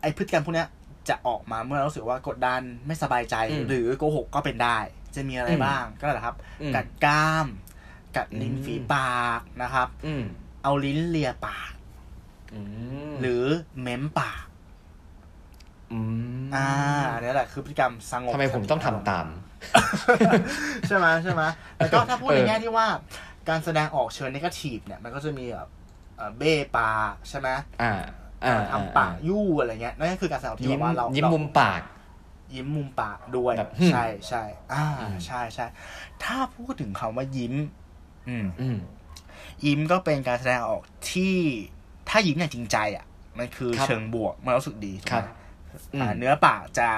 [0.00, 0.68] ไอพฤติกรรมพวกเนี้ย
[1.08, 4.78] จะออกมาเมื่อเรารู้สึกว่ากดดันไม่สบายใจ อืม หรือโกหกก็เป็นได้
[5.14, 7.46] จะมีอะไรอืมบ้างก็นั่นแหละครับอืมกัดกล้าม
[8.16, 10.24] กัดริมอืมฝีปากนะครับอืม
[10.62, 11.72] เอาลิ้นเลียปาก
[12.54, 12.60] อื
[13.10, 13.44] มหรือ
[13.80, 14.44] เม้มปาก
[15.92, 16.00] อื
[16.42, 16.68] มอ่า
[17.14, 19.26] อันนี้แหละคือพฤติกรรมสงบทำไมผมต้องทำตาม
[20.86, 21.42] ใช่ไหมใช่ไหม
[21.76, 22.86] แล้วก็ถ้าพูดเออในแง่ที่ว่า
[23.48, 25.68] การแสดงออกเชิงนกาทีฟเนี่ยมันก็จะมีแบบ
[26.16, 27.48] เอ่อเบ้ปากใช่ไหม
[27.82, 27.92] อ่า
[28.44, 31.80] อ่าทำปากยู่อะไรเงี้ยนั่นก็คือการแสดงออกที่ยิ้มแบบว่าเรายิ้มเรามุมปาก
[32.54, 34.42] ยิ้มมุมปากด้วย แบบใช่ใช่
[34.72, 35.66] อ่าอืมใช่ใช่
[36.24, 37.54] ถ้าพูดถึงคำว่ายิ้ม
[38.28, 38.78] อืมอืม
[39.64, 41.34] ยิ้มก็เป็นการแสดงออกที่
[42.08, 43.04] ถ้ายิ้มอย่างจริงใจ อะ
[43.38, 45.28] มันคือครับเชิงบวกมันรู้สึกดีถูกครัไหบม
[45.94, 46.88] อืมอ่าเนื้อปากจะ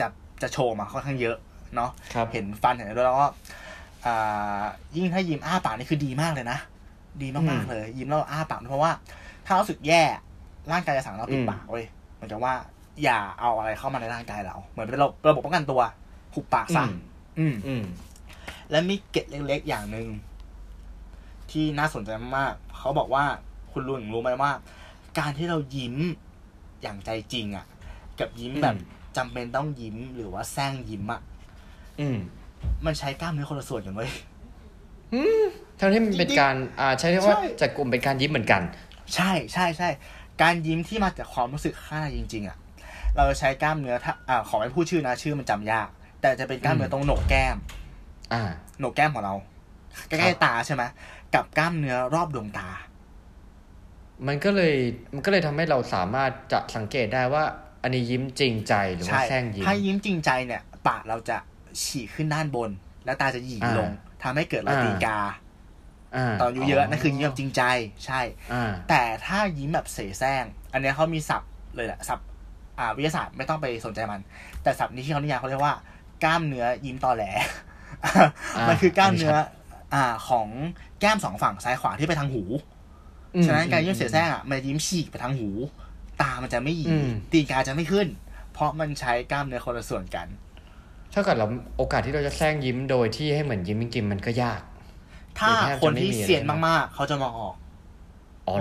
[0.00, 0.06] จะ
[0.42, 1.36] จะโชว์มาค่อนข้างเยอะ
[1.74, 3.28] เนาะครับเห็นฟันเห็นอะไรด้วยแล้วก็
[4.06, 4.62] อ่า
[4.96, 6.58] ยิ่งถ้ายิ้มอ้าปากนี่คือดีมากเลยนะ
[7.22, 8.92] ดีมากๆเลย ยิ้มแล้วอ้าปากเพราะว่า
[9.46, 10.02] ถ้าเรารู้สึกแย่
[10.72, 11.84] ร่างกายจะสั่งเราปิดอืมปากเว้ย
[12.14, 12.54] เหมือนกับว่า
[13.02, 15.80] อย่าเอาอะไรเข้ามาในร่างกายเรา เหมือนเป็นระบบระบบป้องกันตัว
[16.34, 16.92] หุบปากซะอืม
[17.38, 17.82] อืมอืม
[18.70, 20.08] และมีเกร็ดเล็กๆอย่างหนึ่ง
[21.50, 23.24] ที่น่าสนใจมากๆเขาบอกว่า
[23.72, 24.52] คุณลุงรู้ไหมว่า
[25.18, 25.94] การที่เรายิ้ม
[26.82, 27.66] อย่างใจจริงอะ่ะ
[28.18, 31.20] กับยิ้มแบบอืมจำเป็นต้องยิ้มหรือว่าแซงยิ้มอะ่ะ
[32.00, 32.18] อืม
[32.84, 34.10] มันใช้กล้ามเนื้อคนละส่วนกันเว้ย
[35.80, 38.62] ทั้งที่มันเป็นจริงๆการ อ่า ใช้เรียกว่าใช่จัดกลุ่มเป็นการยิ้มเหมือนกัน
[39.14, 39.88] ใช่ใช่ใช่
[40.42, 42.56] การยิ้มที่มาจากความรู้สึกข้างในจริง ๆอะ่ะ
[43.18, 45.88] เราจะใช้กล้ามเนื้อถ้าอ่าขอไม่พูดชื่อนะชื่อมันจำยาก
[46.20, 47.56] แต่จะเป็นกล้ามเนื้อตรงโหนกแก้ม
[48.32, 48.42] อ่า
[48.78, 49.34] โหนกแก้มของเรา
[50.08, 50.82] ใกครัล้บๆตาใช่ไหม
[51.34, 52.68] กับกล้ามเนื้อรอบดวงตา
[54.26, 54.74] มันก็เลย
[55.14, 57.44] มันก็เลยทำให้เราสามารถจะสังเกตได้ว่า
[57.82, 61.36] อันนี้ยิ้มจริงใจหรือว่าใช่แซงยิ้มถ้ายิ้มจริงใจเนี่ย ปากเราจะ
[61.82, 62.70] ฉีกขึ้นด้านบน
[63.04, 63.90] แล้วตาจะหยีกอ่าลง
[64.22, 65.18] ทำให้เกิดรอยอ่าตีนกา
[66.16, 67.62] อ่าตอนอายุเยอะนั่นคือยิ้มแบบจริงใจ
[68.04, 68.20] ใช่
[68.52, 72.27] อ่าแต่ถ้ายิ้มแบบเสแสร้ง อันเนี้ยเขามีศัพท์เลยแหละศัพท์อ่า
[72.96, 74.20] วิทยาศาสตร์ไม่ต้องไปสนใจมัน
[74.62, 75.74] แต่ศัพท์นี้ที่เขานิยามเขาเรียกว่า
[76.24, 77.24] กล้ามเนื้อยิ้มตอแหล
[78.68, 79.36] มันคือกล้ามเนื้อ
[79.94, 80.48] อ่าของ
[81.00, 82.42] แก้มสองฝั่งซ้ายขวาที่ไปทางหู
[83.34, 85.48] อืมฉะนั้นการยิ้มเสแสร้งอะมันยิ้มฉีกไปทางหู
[86.22, 88.06] ตามันจะไม่หยีอืมตีนกาจะไม่ขึ้น
[88.52, 90.26] เพราะมันใช้กล้ามเนื้อคนละส่วนกัน
[91.10, 94.60] เท่ากับเราโอกาสที่เราจะแซงยิ้มโดยที่ให้เหมือนยิ้มจริงๆมันก็ยาก
[95.38, 97.67] ถ้าหรือแทบจะคนที่ไม่มีเซียนเลยนะมากๆ เขาจะมองออกอ๋อ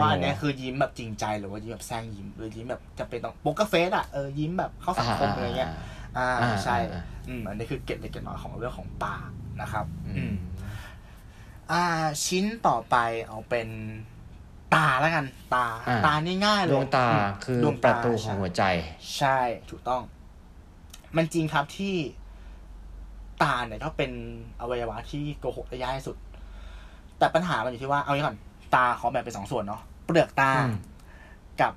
[0.01, 5.71] ว่าเหรอันเนี้ยอคือยิ้มแบบจริงใจหรือว่ายิ้มแบบแซงยิ้มหรือยิ้มแบบจะเป็นต้องโป๊กเกอร์เฟสอะเออยิ้มแบบเข้าสังคมอะไรเงี้ย
[6.17, 9.29] อ่าอ่าใช่อ่าอืมอันนี้คือเกร็ดเล็กเกร็ดน้อยของเรื่องของปาก
[9.61, 10.33] นะครับ อือืมม
[11.71, 11.83] อ่า
[12.25, 12.95] ชิ้นต่อไป
[13.27, 13.69] เอาเป็น
[14.75, 15.25] ตาแล้วกัน
[15.55, 18.63] ตาอ่าตานี่ง่ายเลยดวงตาอืมคือดวงตาประตูของหัวใจ
[19.17, 20.01] ใช่ถูกต้อง
[21.15, 21.95] มันจริงครับที่
[23.43, 24.11] ตาเนี่ยก็เป็น
[24.61, 26.17] อวัยวะที่โกหกได้ยากที่สุด
[27.17, 28.37] แต่ปัญหามันอยู่ที่ว่าเอางี้ก่อน
[28.77, 30.73] ตาขอแบ่งเป็นสองส่วนเนาะเปลือกตาอืม
[31.61, 31.73] กับ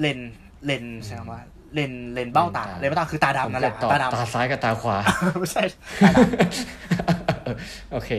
[0.00, 0.32] เลนส์
[0.64, 1.42] เลนส์ใช่ไหมว่า
[1.74, 4.96] เลนส์เลนส์เบ้าตาเลนส์เบ้าตาคือตาดำนั่นแหละผมจตอบตาดำตาซ้ายกับตาขวา
[5.38, 5.62] ไม่ใช่
[6.04, 8.10] ตาดำโอเค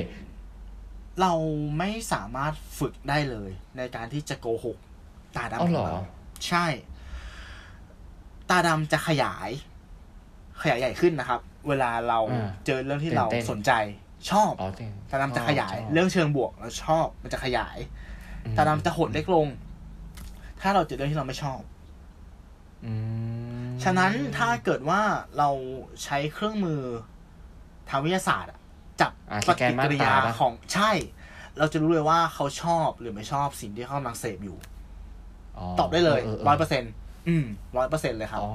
[1.22, 1.34] เรา
[1.78, 4.78] ไม่สามารถฝึกได้เลย ในการที่จะโกหก
[5.38, 6.02] ตาดำอ้าวขเหรองอเรา
[6.48, 6.66] ใช่
[8.50, 9.50] ตาดำจะขยาย
[10.62, 13.72] ขยายใหญ่ขึ้นนะครับ เวลาเราอ่าเจอเรื่องที่ตื่นเราเต้นสนใจ
[14.30, 17.78] ชอบอ๋อจริงตาดำจะขยายชบเรื่องเชิงบวกเราชอบมันจะขยาย
[18.46, 19.48] อืมตาดำจะหดเล็กลง
[20.62, 21.62] ถ้าเราเจอเรื่องที่เราไม่ชอบ
[22.86, 22.94] อื
[23.66, 25.02] มฉะนั้นถ้าเกิดว่า
[25.38, 25.50] เรา
[26.04, 26.82] ใช้เครื่องมือ
[27.90, 28.60] ทางวิทยาศาสตร์อะ
[29.02, 30.92] จับอะปสแกนฏิม่านกิริตายาปะของใช่
[31.58, 34.58] เราจะรู้เลยว่าเขาชอบหรือไม่ชอบสิ่งที่เขากำลังเสพอยู่
[35.58, 36.92] อตอบได้เลยเออเออร้อยเปอร์เซ็นต์
[37.28, 37.46] อืม
[37.78, 38.50] ร้อยเปอร์เซ็นต์เลยครับอ๋อ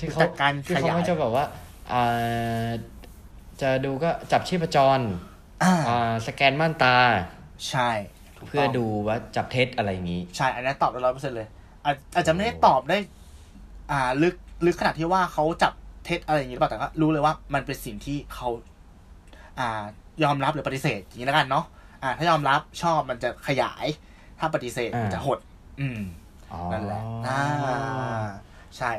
[0.00, 1.44] ที่เขาจากการที่ขเขายายก็จะแบบว่า
[1.92, 2.68] อ่า
[3.60, 5.00] จะดูก็จับชีพจร
[5.62, 6.96] อ่าอ่าสแกนม่านตา
[7.68, 7.90] ใช่
[8.36, 11.48] ถูกเพื่อต้องดูว่าจับเท็จอะไรอย่างนี้ ใช่ อันนี้ตอบได้ร้อยเปอร์เซ็นต์เลย
[11.84, 12.98] อาจอาจจะไม่ได้ตอบได้
[13.92, 14.34] อ่า ลึก
[14.66, 15.72] ลึกขนาดที่ว่าเขาจับ
[16.04, 18.48] เท็จอะไรอย่างนี้หรือเปล่าแต่ก็รู้เลยว่ามันเป็นสิ่งที่เขา
[19.58, 19.84] อ่า
[20.24, 21.64] ยอมรับหรือปฏิเสธอย่างนี้แล้วกันเนาะ
[22.02, 23.86] อ่า ถ้ายอมรับชอบมันจะขยาย
[24.38, 25.38] ถ้าปฏิเสธอ่ามัมันจะหด
[25.80, 26.00] อืม
[26.52, 27.40] อ๋อนั่นแหละอ่า
[28.76, 28.92] ใช่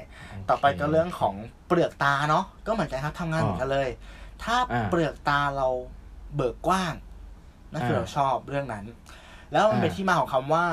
[0.49, 1.33] ต่อไปก็เรื่องของ
[1.67, 3.89] เปลือกตาเนาะก็เหมือนกันครับทำงานเหมือนกันเลย
[4.43, 5.67] ถ้าอ่าเปลือกตาเรา
[6.35, 6.93] เบิกกว้าง
[7.71, 8.85] นั่นคืออ่าเราชอบเรื่องนั้น
[9.51, 10.65] แล้วมันเป็นอ่าที่มาของคำว่า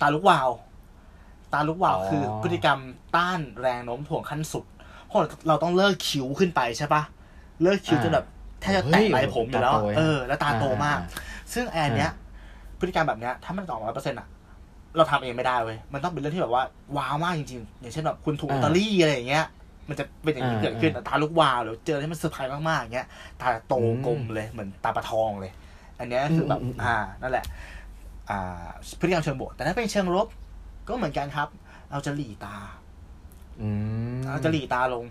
[0.00, 0.50] ตาลุกวาว
[1.52, 2.80] ตาลุกวาวอ๋อคือพฤติกรรม
[3.16, 4.64] ต้านแรงโน้มถ่วงขั้นสุด
[5.06, 5.18] เพราะ
[5.48, 7.02] เราต้องเลิกคิ้วขึ้นไปใช่ปะ
[7.62, 8.26] เลิกคิ้วจนแบบ
[8.60, 11.06] แทบจะแตะไรผมอยู่แล้วตาโตเลยเออ แล้วตาโตมากอ่า
[11.52, 12.10] ซึ่งไอ้อันเนี้ย
[12.78, 14.28] พฤติกรรมแบบเนี้ย ถ้ามันออกร้อยเปอร์เซ็นต์อะ
[14.96, 16.64] เราทำเองไม่ได้เว้ย มันต้องเป็นเรื่องที่แบบว่า
[16.96, 19.46] wow มากจริงๆ อย่างเช่นแบบคุณถูกลอตเตอรี่อะไรอย่างเงี้ย
[19.88, 23.08] มันจะเป็นอย่างนี้อ่าเกิดขึ้นแต่ตาลุกวาวหรือเจอที่มันเซอร์ไพรส์มากๆอย่างเงี้ย
[23.40, 25.52] ตาโตอืมกลมเลยเหมือนตาปลาทองเลย
[25.98, 27.44] อันเนี้ยคือแบบอืมอืมอืมอ่านั่นแหละ
[28.30, 28.66] อ่า
[29.00, 30.26] พฤติกรรมเชิงบวกแต่ถ้าเป็นเชิงลบ
[30.88, 31.48] ก็เหมือนกันครับ
[31.90, 32.56] เราจะหลีตา
[33.60, 33.68] อื
[34.16, 35.04] มเราจะหลีตาลง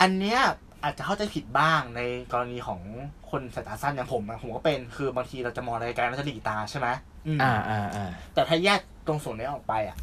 [0.00, 0.40] อันเนี้ย
[0.82, 2.00] อาจจะเข้าใจผิดบ้างใน
[2.32, 2.80] กรณีของ
[3.30, 6.88] คนสายตาสั้นอย่างผมอะผมก็เป็นคือบางทีเราจะมองอะไรไกลเราจะหลีตาใช่ไหม
[7.26, 9.96] อืมอ่าอ่าอ่าแต่ถ้าแยกตรงส่วนนี้ออกไปอะ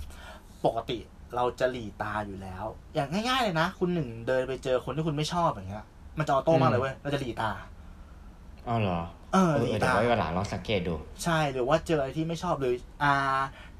[0.65, 0.97] ปกติ
[1.36, 2.65] เราจะหลีตาอยู่แล้ว
[2.95, 5.86] อย่างง่ายๆเลยนะ คุณหนึ่งเดินไปเจอคนที่คุณไม่ชอบอย่างเงี้ย
[6.17, 7.49] มันจะออโต้มากเลยเว้ยเราจะหลีตา
[8.67, 8.99] อ๋อเหรอ
[9.34, 12.73] เออเออหลีเดี๋ยตาวไว้วันหลังลองสังเกตดู ใช่หรือว่าเจออะไรที่ไม่ชอบหรือ
[13.03, 13.13] อ่า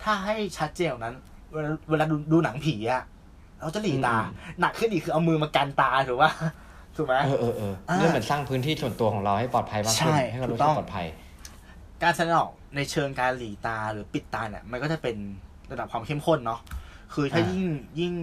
[0.04, 1.16] ถ้าให้ชัดเจนกว่านั้น
[1.52, 3.04] เวลาเวลาดูดูหนังผีอะ
[3.60, 6.32] เราจะหลีตาอืมหนักขึ้นอีกคือเอามือมากันตาถูกป่ะ
[6.95, 11.08] ถูกไหมเออเออเอออ่าเรื่องเหมือนสร้างพื้นที่ส่วนตัวของเราให้ปลอดภัยมากขึ้นใช่ให้เราถูรู้กต้สึอกงปลอดภัย
[12.04, 15.16] การแสดงออกในเชิงการหลีตาหรือปิดตาเนี่ย มันก็จะเป็น
[15.72, 16.60] ระดับความเข้มข้นเนาะ
[17.14, 18.14] คือถ้าอ่ายิ่ยิ่งยิ่ง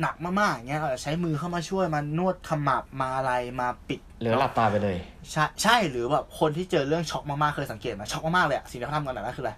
[0.00, 4.96] หนักมากๆอย่างเงี้ยเราจะใช้มือเข้ามาช่วยมานวดขมับมาอะไรมาปิดเหลือหลับตาไปเลย
[5.30, 9.52] ใช่ใช่หรือแบบคนที่เจอเรื่องช็อกมากๆเคยสังเกตไหมช็อกมากๆเลยอะสิ่งที่เขาทำกันนั่นคืออะไร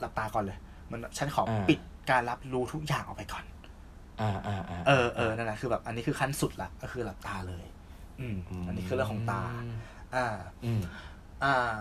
[0.00, 0.58] หลับตาก่อนเลย
[0.90, 1.78] มันฉันขออาปิด
[2.10, 3.44] การรับรู้ทุกอย่างออกไปก่อน
[4.20, 7.64] อ่าอ่าอ่าเออเออนั่นแหละคือแบบอันนี้คือขั้นสุดละก็คือหลับตาเลย
[8.20, 9.42] อืม อันนี้คือเรื่องของตา
[10.14, 10.26] อ่า
[10.64, 10.80] อืม
[11.44, 11.80] อ่า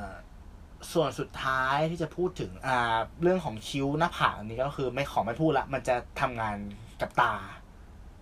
[0.93, 6.55] ส่วนสุดท้ายที่จะพูดถึงอ่าเรื่องของคิ้วหน้าผากอันนี้ก็คือไม่ขอไม่พูดละ มันจะทำงาน
[7.01, 7.33] กับตา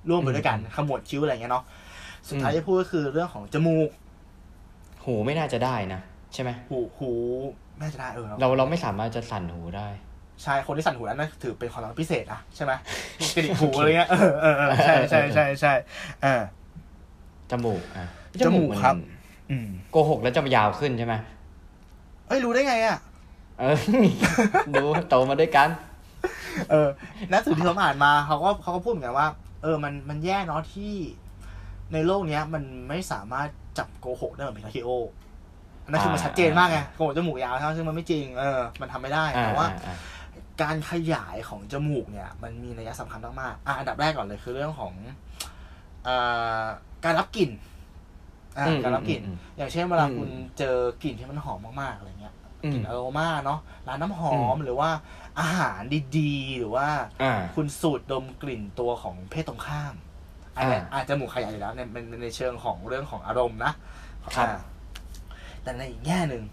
[0.10, 1.64] ร่วมไปด้วยกันอืมขมวดคิ้วอะไรอย่างเงี้ยเนาะ
[2.30, 3.90] สุดท้ายอืมที่พูดก็คือเรื่องของจมูก
[5.06, 6.02] หูไม่น่าจะได้นะ
[6.34, 7.12] ใช่ไหมหูหู
[7.82, 9.88] น่าจะได้เออเราเราไม่สามารถจะสั่นหูได้
[10.44, 12.72] ใช่ คนที่สั่นหูนั้นนะถือเป็นความสามารถพิเศษอะใช่ไหม
[13.36, 15.74] กระดิกหูอะไรเงี้ยเออเออเออใช่ใช่ใช่ใช่
[16.24, 16.42] เออ
[17.52, 18.06] จมูกอะ
[18.46, 18.96] จมูกนครับ
[19.52, 21.14] อืมโกหกแล้วจะมายาวขึ้นใช่ไหม
[22.28, 22.98] เอ้ยรู้ได้ไงอะ
[23.60, 23.78] เออ
[24.70, 25.70] ดูโตมาด้วยกัน
[26.72, 26.88] เออ
[27.30, 29.28] หนักสือที่ผมอ่านมาเขาก็เขาก็พูดเหมือนกันว่า
[29.64, 30.94] เออมันมันแย่เนาะที่
[31.94, 33.48] ในโลกเนี้ย มันไม่สามารถ
[33.78, 34.90] จับโกหกได้เหมือนพินอคคิโอ
[35.84, 39.98] อันนั้นคือมันอ่าชัดเจนมากไงโกหกจมูกยาวใช่ไหมซึ่งมันไม่จริงเออมันทำไม่ได้อ่าแต่ว่าอ่าอ่า
[40.62, 44.94] การขยายของจมูกเนี่ย มันมีนัยสำคัญมากๆอะอันดับแรกก่อนเลยคือเรื่องของ
[46.04, 46.16] เอ่
[46.62, 46.64] อ
[47.06, 47.50] การรับกลิ่น
[48.58, 52.15] อ่าอืมการรับกลิ่นอืมอย่างเช่นเวลาอืมคุณเจอกลิ่นที่มันหอมมากๆอะไรเงี้ยอื
[52.74, 54.90] กลิ่มนอโรมาเนาะร้านน้ำหอมอืมหรือว่า
[55.40, 55.80] อาหาร
[56.18, 56.88] ดีๆ หรือว่า
[57.24, 59.96] อ่าคุณสูดดมกลิ่นตัวของเพศตรงข้าม
[60.58, 63.74] อันเนี้ยอ่าอาจจะหมูกขยายอยู่แล้วในในในเชิงของเรื่องของอารมณ์นะ
[64.36, 64.60] ครับอ่า
[65.64, 66.44] แต่ในอีกแง่หนึ่ง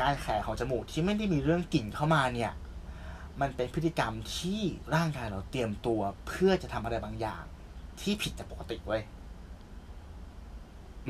[0.00, 2.52] การแขของจมูกที่ไม่ได้มีเรื่องกลิ่นเข้ามาเนี่ย
[3.40, 4.60] มันเป็นพฤติกรรมที่
[4.94, 7.44] ร่างกายเราเตรียมตัวเพื่อจะทำอะไรบางอย่าง
[8.00, 9.02] ที่ผิดจากปกติเว้ย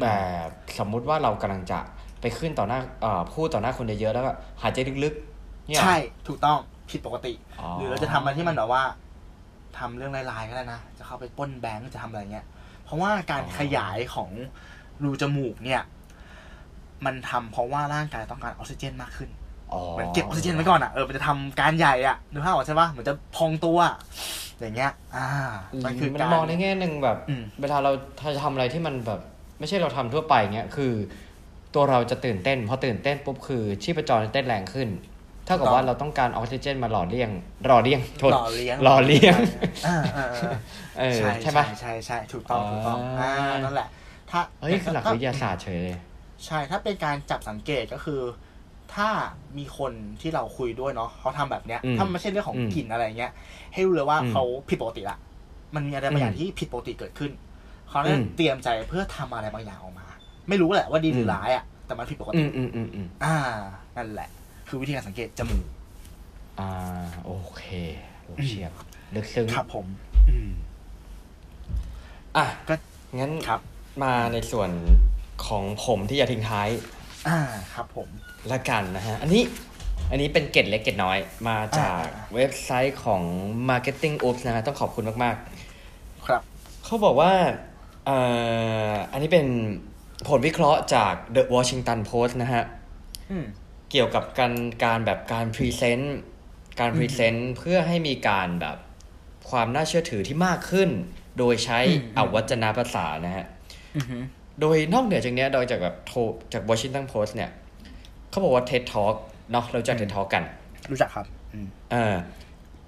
[0.01, 0.07] แบ
[0.47, 1.81] บสมมุติว่าเรากำลังจะ
[2.21, 5.97] ไปขึ้นต่อหน้าเอ่อพูดต่อหน้าคนเยอะๆแล้วก็หายใจลึกๆเนี่ยใช่
[6.29, 6.59] ถูกต้อง
[6.91, 8.83] ผิดปกติอ๋อหรือเราจะทำอะไรที่มันแบบว่า
[9.79, 12.47] ทำเรื่องลายๆก็ได้นะ จะเข้าไปปล้นแบงก์จะทำอะไรเงี้ย
[12.85, 14.31] เพราะว่าการขยายของ
[15.03, 15.83] รูจมูกเนี่ย
[17.05, 19.31] มันทำเพราะว่าร่างกายต้องการออกซิเจนมากขึ้น
[19.73, 23.79] อ๋อเหมือนเก็บออกซิเจนไว้ก่อนอะเออมันจะทำการใหญ่อะนึกภาพออกใช่ปะเหมือนจะพองตัว
[24.61, 25.29] อย่างเงี้ย อ่า
[25.85, 27.91] มันคือมันการมองในแง่หนึ่งแบบอืมเวลาเรา
[28.21, 29.21] ถ้าจะทำอะไรที่มันแบบ
[29.59, 30.93] ไม่ใช่เราทำทั่วไปเงี้ยคือ
[31.75, 34.89] ตัวเราจะตื่นเต้นพอตื่นเต้นปุ๊บคือชีพจรเต้นแรงขึ้น
[35.45, 37.31] เท่ากับว่าเราต้องการออกซิเจนมาหล่อเลี้ยง
[37.67, 39.37] หล่อเลี้ยงโทษหล่อเลี้ยงหล่อเลี้ยง
[39.87, 40.53] อ่าอ่าอ่า
[40.99, 43.89] เออใช่ใช่ปะใช่ใช่ถูกต้องถูกต้องอ๋ออ่อ่านั่นแหละ
[44.31, 45.99] ถ้าเฮ้ยคือหลักวิทยาศาสตร์เฉยเลย
[46.47, 48.21] ใช่ถ้าเป็นการจับสังเกตก็คือ
[48.95, 49.09] ถ้า
[49.59, 53.33] มีคนที่เราคุยด้วยเนาะเขาทำแบบเนี้ยอืมถ้ามันไม่ใช่เรื่องของอืมกลิ่นอะไรเงี้ย
[53.75, 55.19] ให้รู้เลยว่าอืมเขาผิดปกติละ
[55.75, 57.31] มันมีอะไรบางอย่างอืมที่ผิดปกติเกิดขึ้น
[57.89, 60.08] เขาเลยอืมเตรียมใจเพื่อทำอะไรบางอย่างออกมา
[60.49, 63.37] ไม่รู้แหละว่าดีหรือมร้ายอะแต่มันผิดปกอืติมอืมอืมอืมอ่า
[63.97, 64.29] นั่นแหละ
[64.69, 65.65] คือวิธีการสังเกตจมูก
[66.61, 66.71] อ่า
[67.25, 67.65] โอเค
[68.23, 68.73] โอ้เชียบ
[69.15, 69.87] ลึกซึ้งครับผม
[70.31, 70.51] อืม
[72.37, 72.75] อะก็
[73.19, 73.61] งั้นครับ
[74.03, 74.71] มาในส่วน
[75.47, 76.69] ของผมที่จะทิ้งท้าย
[77.29, 77.39] อ่า
[77.75, 78.09] ครับผม
[78.53, 79.43] ละกันนะฮะ อันนี้
[80.11, 81.19] อันนี้เป็นเกร็ดเล็กเกร็ดน้อย
[81.49, 83.23] มาจากอ่าเว็บไซต์ของ
[83.71, 85.37] Marketing Oops นะฮะต้องขอบคุณมาก
[86.27, 87.33] ครับๆเขาบอกว่า
[88.07, 88.19] เอ่
[88.91, 89.47] ออันนี้เป็น
[90.27, 92.65] ผลวิเคราะห์จาก The Washington Post นะฮะ
[93.31, 93.45] อืม
[93.91, 94.53] เกี่ยวกับการ
[94.85, 96.19] การแบบการ present
[96.81, 98.77] การ present เพื่อให้มีการแบบ
[99.51, 100.91] ความน่าเชื่อถือที่มากขึ้น
[101.39, 103.47] โดยใช้อืมอวัจนภาษานะฮะ
[103.97, 104.19] อือฮึ
[104.61, 106.19] โดยนอกเหนือจากเนี้ยโดยจากแบบโทร
[106.53, 107.51] จาก Washington Post เนี่ย
[108.31, 109.15] เขาบอกว่า TED Talk
[109.53, 110.45] เนาะเราจะ TED Talk กัน
[110.91, 112.17] รู้จักครับอืมเอ่อ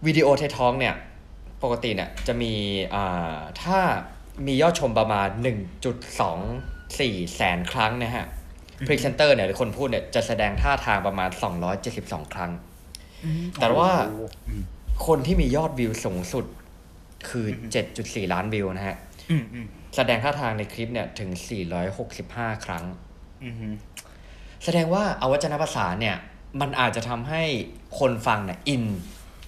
[0.06, 0.94] วิดีโอ TED Talk เนี่ย
[1.62, 2.52] ปกติเนี่ยจะมี
[2.94, 3.78] อ่าถ้า
[4.46, 5.28] มียอดชมประมาณ
[6.98, 8.26] 1.24แสนครั้งนะฮะ
[8.86, 11.30] พรีเซนเตอร์เนี่ยหรือคนพูดเนี่ยจะแสดงท่าทางประมาณ
[11.80, 12.52] 272ครั้ง
[13.60, 14.62] แต่ว่าโอ้โหอืม
[15.06, 16.44] คนที่มียอดวิวสูงสุด
[17.28, 17.46] คือ
[17.88, 18.96] 7.4ล้านวิวนะฮะ
[19.30, 19.66] อืมอืม
[19.96, 21.30] แสดงท่าทางในคลิปเนี่ยถึง
[21.98, 22.84] 465ครั้ง
[23.44, 23.54] อืม
[24.64, 26.16] แสดงว่าอวัจนภาษาเนี่ย
[26.60, 27.42] มันอาจจะทำให้
[27.98, 28.84] คนฟังเนี่ยอิน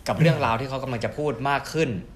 [0.09, 2.11] กับเรื่องราวที่เขากำลังจะพูดมากขึ้นม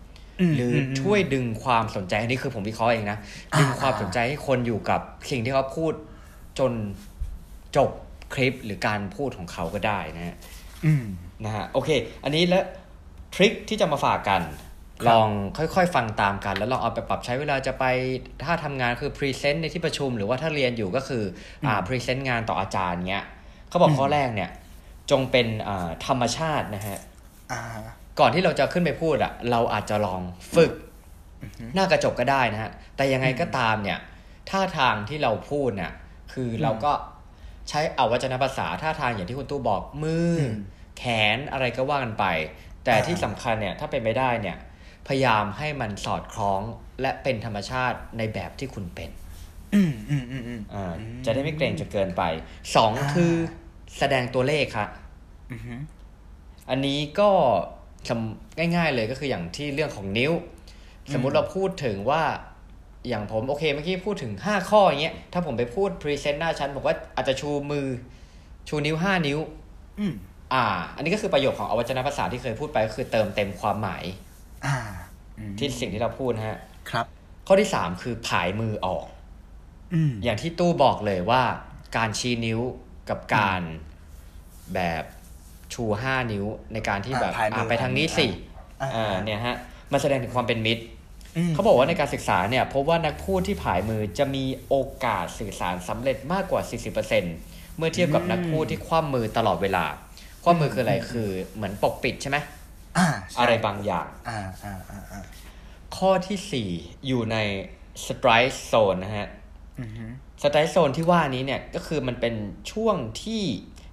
[0.55, 3.19] หรืออมช่วยดึงความสนใจอันนี้คือผมวิเคราะห์เองนะ
[3.55, 5.93] อ่าดึงความสนใจให้คนอยู่กับสิ่งที่เขาพูด
[6.59, 6.73] จน
[7.77, 7.91] จบ
[8.35, 10.37] คลิปหรือการพูดของเขาก็ได้นะฮะ
[10.85, 11.05] อืม
[11.45, 11.91] นะฮะโอเค
[12.25, 12.65] อันนี้แล้ว
[13.35, 14.43] trick ที่จะมาฝากกัน
[15.03, 15.29] ครับลอง
[15.59, 17.85] ค่อยๆ ฟังตามกัน แล้วลองเอาไปปรับใช้เวลาจะไป
[18.45, 21.23] ถ้าทำงานคือ present ในที่ประชุม หรือว่าถ้าเรียนอยู่ก็คือ
[21.67, 23.25] อ่า present งานต่ออาจารย์เงี้ย
[23.69, 24.51] เขาบอกข้อแรกเนี่ย
[25.11, 26.99] จงเป็นอ่าธรรมชาตินะฮะ
[27.53, 27.61] อ่า
[28.21, 30.23] ก่อนที่เราจะขึ้นไปพูดอะเราอาจจะลอง
[30.55, 30.73] ฝึก
[31.75, 33.99] หน้ากระจกก็ได้นะฮะ แต่ยังไงก็ตามเนี่ย
[34.51, 35.93] ท่าทางที่เราพูดเนี่ย
[36.33, 36.93] คือเราก็
[37.69, 40.55] ใช้อวัจนภาษาท่าทางอย่างที่คุณตู้บอกมืออม
[40.99, 41.05] แข
[41.37, 42.25] นอะไรก็ว่ากันไป
[42.85, 44.57] แต่อ่าที่สำคัญเนี่ยถ้าเป็นไม่ได้เนี่ย
[45.07, 46.61] พยายามให้มันสอดคล้อง
[47.01, 49.11] และเป็นธรรมชาติในแบบที่คุณเป็น
[49.75, 50.95] อืมอืมอืมอืมอ่า
[51.25, 52.23] จะได้ไม่เกรงจนเกินไป
[52.75, 53.33] สองอ่าคือ
[53.99, 54.89] แสดงตัวเลขครับ
[55.51, 55.81] อืม
[56.71, 57.76] อันนี้ก็สำ
[58.77, 60.33] ง่าย ๆ เลยก็คืออย่างที่เรื่องของนิ้ว
[61.13, 62.23] สมมุติเราพูดถึงว่า
[63.09, 67.87] อย่างผมโอเคเมื่อกี้พูดถึง 5 ข้ออย่างเงี้ยถ้าผมไปพูด present หน้าชั้นบอกว่าอาจจะชูมือ
[68.69, 69.39] ชูนิ้ว 5 นิ้ว
[70.01, 70.15] อืม
[70.53, 74.05] อ่า อันนี้ก็คือประโยคของอวัจนภาษาที่เคยพูดไปก็คือเติมเต็มความหมาย
[74.67, 74.77] อ่า
[75.39, 76.59] อืมที่สิ่งที่เราพูดนะฮะ
[76.91, 77.07] ครับ
[77.47, 79.07] ข้อที่3คือผายมือออก
[79.95, 81.43] อืมอย่างที่ตู้บอกเลยว่า
[81.97, 82.61] การชี้นิ้ว
[83.11, 83.63] กับการ
[84.75, 85.05] แบบ
[85.75, 88.27] ชูห้านิ้วในการที่แบบอ่าพายมืออ่าไปทางนี้สิ
[88.83, 89.57] อ่าอ่าเนี่ยฮะ
[89.93, 90.83] มันแสดงถึงความเป็นมิตร
[91.49, 96.61] มเขาบอกว่าในการศึกษาเนี่ยพบว่านักพูดที่ผายมือจะมีโอกาสสื่อสารสำเร็จมากกว่า
[97.19, 99.85] 40%เมื่อเทียบกับนักพูดที่คว่ำมือตลอดเวลา
[100.43, 102.39] คว่ำมือคืออะไรคือเหมือนปกปิดใช่ไหม
[102.99, 105.23] อ่าใช่อะไรบางอย่างอ่าอ่าอ่าอ่า
[105.97, 107.37] ข้อทีสี่4อยู่ใน
[108.05, 109.29] strike zone นะฮะ
[109.81, 110.07] อืมฮึ
[110.43, 112.35] สไตล์โซนที่ว่านี้เนี่ยก็คือมันเป็น
[112.73, 113.43] ช่วงที่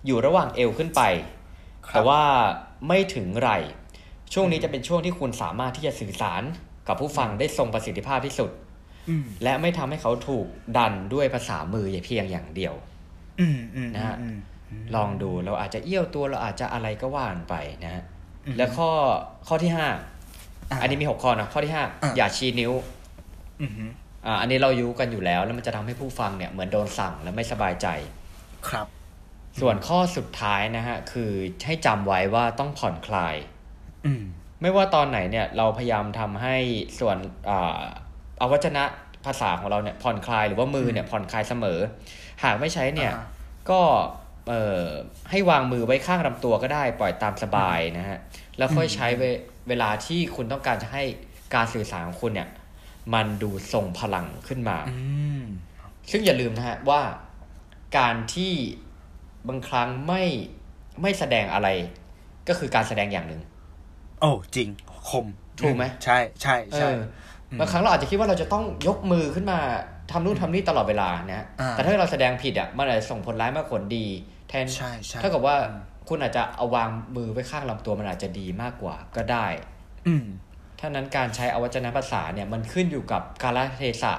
[0.05, 1.42] อยู่ระหว่างเอวขึ้นไปครับ
[1.91, 2.21] แต่ว่า
[2.87, 3.59] ไม่ถึงไหล่
[4.33, 6.43] ช่วงนี้จะเป็นช่วงที่คุณสามารถที่จะสื่อสาร
[6.87, 8.51] กับผู้ฟังได้ทรงประสิทธิภาพที่สุด
[9.09, 10.45] อืมและไม่ทำให้เขาถูก
[10.77, 12.73] ดันด้วยภาษามือเพียงอย่างเดียว
[13.39, 14.37] อืมอืมนะฮะอืม
[14.95, 18.03] ลองดูเราอาจจะเอี้ยวตัวเราอาจจะอะไรก็ว่ากันไปนะฮะ
[18.45, 18.89] อืมแล้วข้อ
[19.47, 19.87] ข้อที่ห้า
[20.71, 22.71] อ่าอันนี้มีหกข้อนะข้อที่ห้าอ่าอย่าชี้นิ้ว
[23.61, 23.85] อืมฮึ
[24.25, 27.87] อ่าอันนี้เรารู้กันอยู่แล้ว แล้วมันจะทำให้ผู้ฟังเนี่ยเหมือนโดนสั่งและไม่สบายใจ
[28.69, 28.87] ครับ
[29.59, 31.31] ส่วนข้อสุดท้ายนะฮะ คือ
[31.65, 33.35] ให้จำไว้ว่าต้องผ่อนคลาย
[34.05, 34.23] อืม
[34.61, 36.55] ไม่ว่าตอนไหนเนี่ย เราพยายามทำให้
[36.99, 37.17] ส่วน
[37.49, 37.81] อ่า
[38.41, 38.83] อวัจนะ
[39.25, 41.79] ภาษาของเราเนี่ยผ่อนคลายหรือว่ามือเนี่ยผ่อนคลายเสมอ
[42.43, 43.23] หากไม่ใช้เนี่ยอ่า
[43.69, 43.81] ก็
[44.47, 44.83] เอ่อ
[45.29, 48.19] ให้วางมือไว้ข้างลำตัวก็ได้ปล่อยตามสบายนะฮะ
[48.57, 49.23] แล้วค่อยใช้เว
[49.67, 51.03] เวลาที่คุณต้องการจะให้
[51.55, 52.49] การสื่อสารของคุณเนี่ย
[53.13, 54.97] มันดูทรงพลังขึ้นมาอื
[55.41, 55.43] ม
[56.11, 57.01] ซึ่งอย่าลืมนะฮะว่า
[57.97, 58.53] การที่
[59.47, 60.23] บางครั้งไม่
[61.01, 61.67] ไม่แสดงอะไร
[62.47, 63.41] ก็คือการแสดงอย่างหนึ่ง
[64.21, 64.69] โอ้จริง
[65.09, 65.25] คม
[65.59, 66.99] ถูกไหมใช่ใช่ใช่เออ
[67.59, 69.59] บางครั้งเราอาจจะคิดว่าเราจะต้องยกมือขึ้นมา
[70.11, 74.05] ทำนู่นทำนี่ตลอดเวลานะฮะอ่าแต่ถ้าเราแสดงผิดอะมันอาจจะส่งผลร้ายมากกว่าผลดี
[74.49, 75.55] แทนใช่ใช่เท่ากับว่า
[76.09, 79.47] คุณอาจจะเอาวางมือไว้ข้างลำตัวมันอาจจะดีมากกว่าก็ได้
[80.07, 80.25] อืม
[80.79, 84.13] ท่านั้นการใช้อวัจนภาษาเนี่ยมันขึ้นอยู่กับกาลเทศะ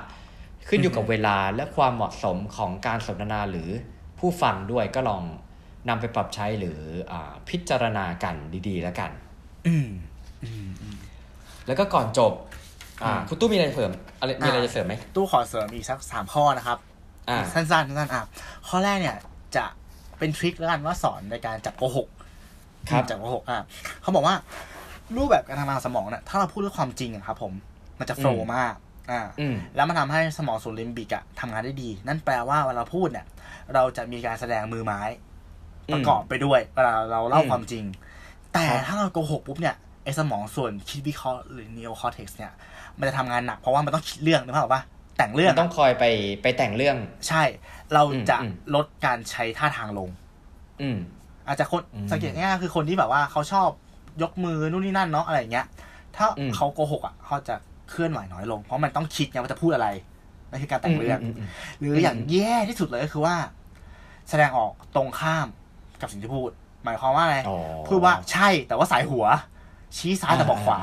[0.68, 3.70] ขึ้นอยู่กับเวลาและความเหมาะสมของการสนทนาหรือ
[4.19, 5.23] ผู้ฟังด้วยก็ลอง
[5.89, 6.79] นำไปปรับใช้หรือ
[7.12, 8.35] อาพิจารณากัน
[8.69, 9.11] ดีๆ แล้วกัน
[9.67, 9.89] อืม
[10.45, 10.97] อืมอืม
[11.67, 12.33] แล้วก็ก่อนจบ
[13.05, 16.79] อ่าอืมคุณตู้มีอะไรเสริมอะไรมีอะไรอ่าจะเสริมไหมตู้ขอเสริมอีกสักสามข้อนะครับ
[17.31, 18.25] อ่าสั้นๆสั้นๆอะ
[18.69, 19.17] ข้อแรกเนี่ย
[19.57, 19.65] จะ
[20.19, 22.09] เป็นทริคแล้วกันว่าสอนในการจับโกหก
[22.91, 23.61] ครับจากโกหกอะ
[24.03, 24.37] เขาบอกว่า
[25.17, 27.53] รูปแบบการทำงานของสมองเนี่ยถ้าเราพูดด้วยความจริงอะครับ ผม
[27.99, 28.75] มันจะโฟล์มาก
[29.11, 33.27] อ่าอืมแล้วมันทำให้สมองส่วนลิมบิกอะทำงานได้ดี นั่นแปลว่าเวลาเราพูดเนี่ย
[33.75, 35.01] เราจะมีการแสดงมือไม้
[35.93, 37.85] ประกอบไปด้วยเวลาเราเล่าอืมความจริง
[38.55, 42.53] แต่ครับถ้าเราโกหกปุ๊บเนี่ยไอ้สมองส่วนคิดวิเคราะห์หรือ neo cortex เนี่ย
[42.99, 44.83] มันจะทำงานหนักเพราะว่ามันต้องคิดเรื่องนึกภาพออกปะ
[45.19, 46.05] แต่งเรื่องมันต้องคอยไป
[46.43, 46.97] ไปแต่งเรื่อง
[47.29, 47.43] ใช่
[47.95, 50.09] เราจะอืมลดการใช้ท่าทางลง
[50.83, 50.99] อืม
[51.47, 53.69] อาจจะคนอืมสังเกตง่ายๆคือคนที่แบบว่าเขาชอบ
[54.23, 55.67] ยกมือนู่นนี่นั่นเนาะอะไรอย่างเงี้ย
[56.17, 57.55] ถ้าอืมเขาโกหกอะเขาจะ
[57.91, 59.89] เคลื่อนไหวน้อยลง เพราะมันต้องคิดไงว่าจะพูดอะไร
[60.55, 61.49] นั่นคือการแต่งเรื่องอืมอืม
[61.81, 63.37] หรืออย่างแย่ที่สุดเลยก็คือว่า
[64.29, 65.47] แสดงออกตรงข้าม
[66.01, 66.51] กับสิ่งที่พูด
[66.85, 69.25] หมายความว่าอะไรอ๋อพูดว่าใช่แต่ว่าสายหัว
[69.97, 70.81] ชี้ซ้ายแต่บอกขวา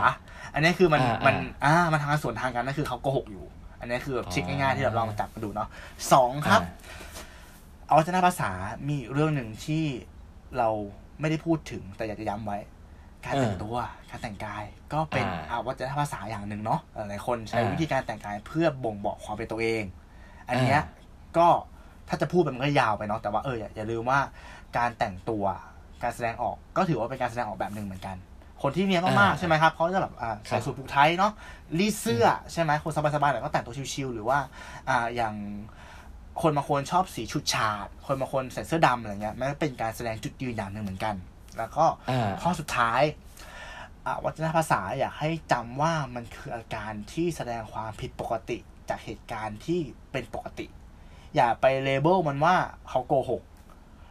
[0.54, 3.46] อันนี้คือมันอ่ามัมันอ่ามันทางสวนทางกันนั่นคือเขาโกหกอยู่
[3.80, 5.68] อันนี้คือแบบทริคง่ายๆที่เราลองจับมาดูเนาะ
[6.14, 6.62] สองครับ
[7.88, 8.52] เอาวัฒนภาษา
[8.88, 9.84] มีอีกเรื่องหนึ่งที่
[10.58, 10.70] เรา
[11.20, 12.58] ไม่ได้พูดถึงแต่อยากจะย้ำไว้
[13.26, 13.78] การแต่งเออตัว
[14.10, 14.64] การแต่งกาย
[14.94, 19.84] ก็เป็นอ่าอาวัฒนภาษาอย่างหนึ่งเนาะหลายๆคนใช้อ่าวิธีการแต่งกายเพื่อบ่งบอกความเป็นตัวเอง
[20.48, 20.82] อันเนี้ย
[21.38, 21.48] ก็
[22.10, 24.20] ถ้าจะพูดไปมันก็ยาวไปเนาะแต่ว่าเอออย่าอย่าลืมว่า
[24.78, 25.46] การแต่งตัว
[26.04, 28.18] การแสดงออกก็ถือว่าเป็นการแสดงออกแบบหนึ่งเหมือนกัน
[28.62, 31.32] คนที่เนียนมากๆใช่ไหมครับเขาจะแบบอ่าใส่สูทผูกไทยเนาะ
[31.80, 34.40] รีดเสื้อใช่ไหมคนสบายๆหน่อยก็แต่งตัวชิวๆหรือว่า
[34.90, 35.36] อ่าอย่าง
[36.42, 41.16] คนบางคนชอบสีชุดฉาด คนบางคนใส่เสื้อดำอะไรเงี้ยมันก็เป็นการแสดงจุดยืนอย่างหนึ่งเหมือนกัน
[41.58, 43.02] แล้วก็อ่าข้อสุดท้าย
[44.06, 48.58] อ่าวัฒนภาษาอยากให้จำว่ามันคืออาการที่แสดงความผิดปกติ
[48.90, 49.80] จากเหตุการณ์ที่
[50.12, 50.66] เป็นปกติ
[51.36, 52.56] อย่าไป label มันว่า
[52.90, 53.42] เขาโกหก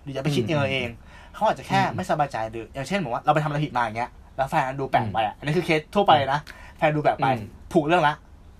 [0.02, 0.88] หรืออย่าไปคิดเองเอง
[1.34, 6.40] เขาอาจจะแค่อืมไม่สบายใจหรืออย่างเช่นบอกว่าเราไปทำอะไรผิดมาอย่างเงี้ยแล้วแฟนดูแปลกไปอะอันนี้คือเคสทั่วไปเลยนะ
[6.78, 7.40] แฟนดูแปลกไปอืม
[7.72, 8.14] ผูกเรื่องละ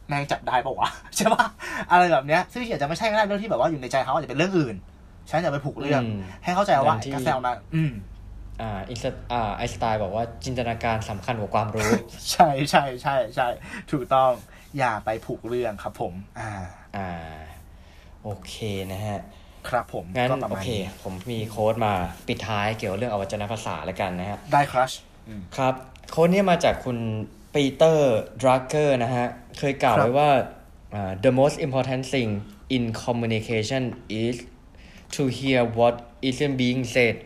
[0.08, 1.46] แม่งจับได้ปะวะใช่ปะ
[1.90, 4.76] อะไรแบบเนี้ยซึ่งอาจจะไม่ใช่ก็ได้เรื่องที่แบบว่าอยู่ในใจเขาอาจจะเป็นเรื่องอื่น
[5.28, 7.92] ฉันจะไปผูกเรื่องอืมให้เข้าใจว่าอย่างที่การแซวนั้นอืม
[8.60, 11.90] อ่าไอน์สอ่าไอน์สไตน์บอกว่าจินตนาการสำคัญกว่าความรู้
[12.32, 13.48] ใช่ใช่ใช่ใช่
[13.90, 14.32] ถูกต้อง
[14.78, 16.52] อย่าไปผูกเรื่องครับผม อ่า
[16.96, 17.08] อ่า
[18.22, 18.54] โอเค
[18.92, 19.20] นะฮะ
[19.68, 21.92] ครับผมงั้นก็ประโอมาณเคนี้ผมมีโค้ดมา
[22.28, 24.92] ปิดท้ายเกี่ยวกับเรื่องอวัจนภาษาแล้วกันนะฮะ ได้ครัช
[25.28, 25.74] อืมครับ
[26.10, 26.98] โค้ดเนี้มาจากคุณ
[27.54, 29.26] ปีเตอร์ดรักเกอร์นะฮะ
[29.58, 30.30] เคยกล่าวครับไว้ว่า
[30.94, 32.30] อ่า the most important thing
[32.76, 33.82] in communication
[34.24, 34.36] is
[35.14, 35.94] to hear what
[36.28, 37.16] isn't being said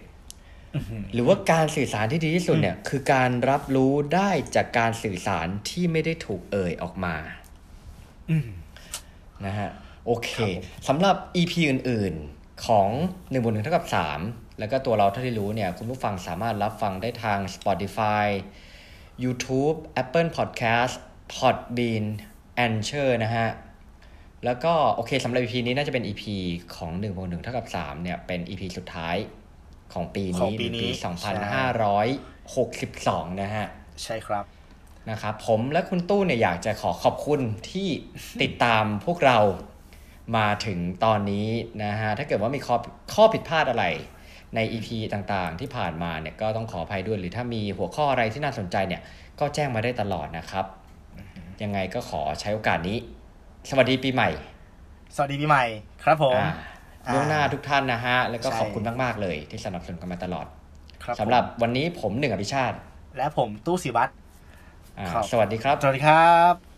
[1.13, 7.17] หรือว่าการสื่อสารที่ดีที่สุดเนี่ยคือการรับรู้ได้จากการสื่อสารที่ไม่ได้ถูกเอ่ยออกมา
[8.31, 8.49] อืม
[9.47, 9.71] นะฮะ
[10.07, 13.87] โอเคครับผมสำหรับ EP อื่น ๆ ของ1บวก1เท่ากับ
[14.23, 18.27] 3 แล้วก็ตัวเราเท่าที่รู้เนี่ย คุณผู้ฟังสามารถรับฟังได้ทาง Spotify
[19.25, 20.95] YouTube Apple Podcast
[21.35, 22.05] Podbean
[22.67, 23.49] Anchor นะฮะ
[24.45, 26.25] แล้วก็โอเคสำหรับ EP นี้น่าจะเป็น EP
[26.77, 29.17] ของ1บวก1เท่ากับ 3 เนี่ย เป็น EP สุดท้าย
[29.95, 30.89] ของปีของนี้ปีนี้ปี
[31.21, 31.33] ใช่
[33.35, 33.67] 2562 นะฮะ
[34.05, 34.45] ใช่ครับ
[35.11, 37.41] นะครับผมและคุณตู้เนี่ยอยากจะขอขอบคุณ
[37.71, 37.89] ที่
[38.43, 39.39] ติดตามพวกเรา
[40.37, 41.49] มาถึงตอนนี้
[41.85, 42.77] นะฮะ ถ้าเกิดว่ามีข้อ
[43.15, 43.85] ข้อผิดพลาดอะไร
[44.55, 49.03] ใน EP ต่างๆ ที่ผ่านมาเนี่ยก็ต้องขออภัยด้วย หรือถ้ามีหัวข้ออะไรที่น่าสนใจเนี่ย
[49.41, 50.67] ก็แจ้งมาได้ตลอดนะครับ
[51.63, 52.99] ยังไงก็ขอใช้โอกาสนี้
[53.69, 54.31] สวัสดีปีใหม่
[55.15, 55.65] สวัสดีปีใหม่
[56.05, 56.51] ครับผมอ่า
[57.13, 60.47] ล่วงหน้าทุกท่านนะฮะ แล้วก็ใช่ขอบคุณมาก ๆ เลยที่สนับสนุนกันมาตลอด
[61.05, 62.77] ครับผมสำหรับวันนี้ผมหนึ่งอภิชาติ
[63.17, 64.13] และผมตู้สิวัตร
[64.99, 66.74] อ่าครับสวัสดีครับ สวัสดีครับ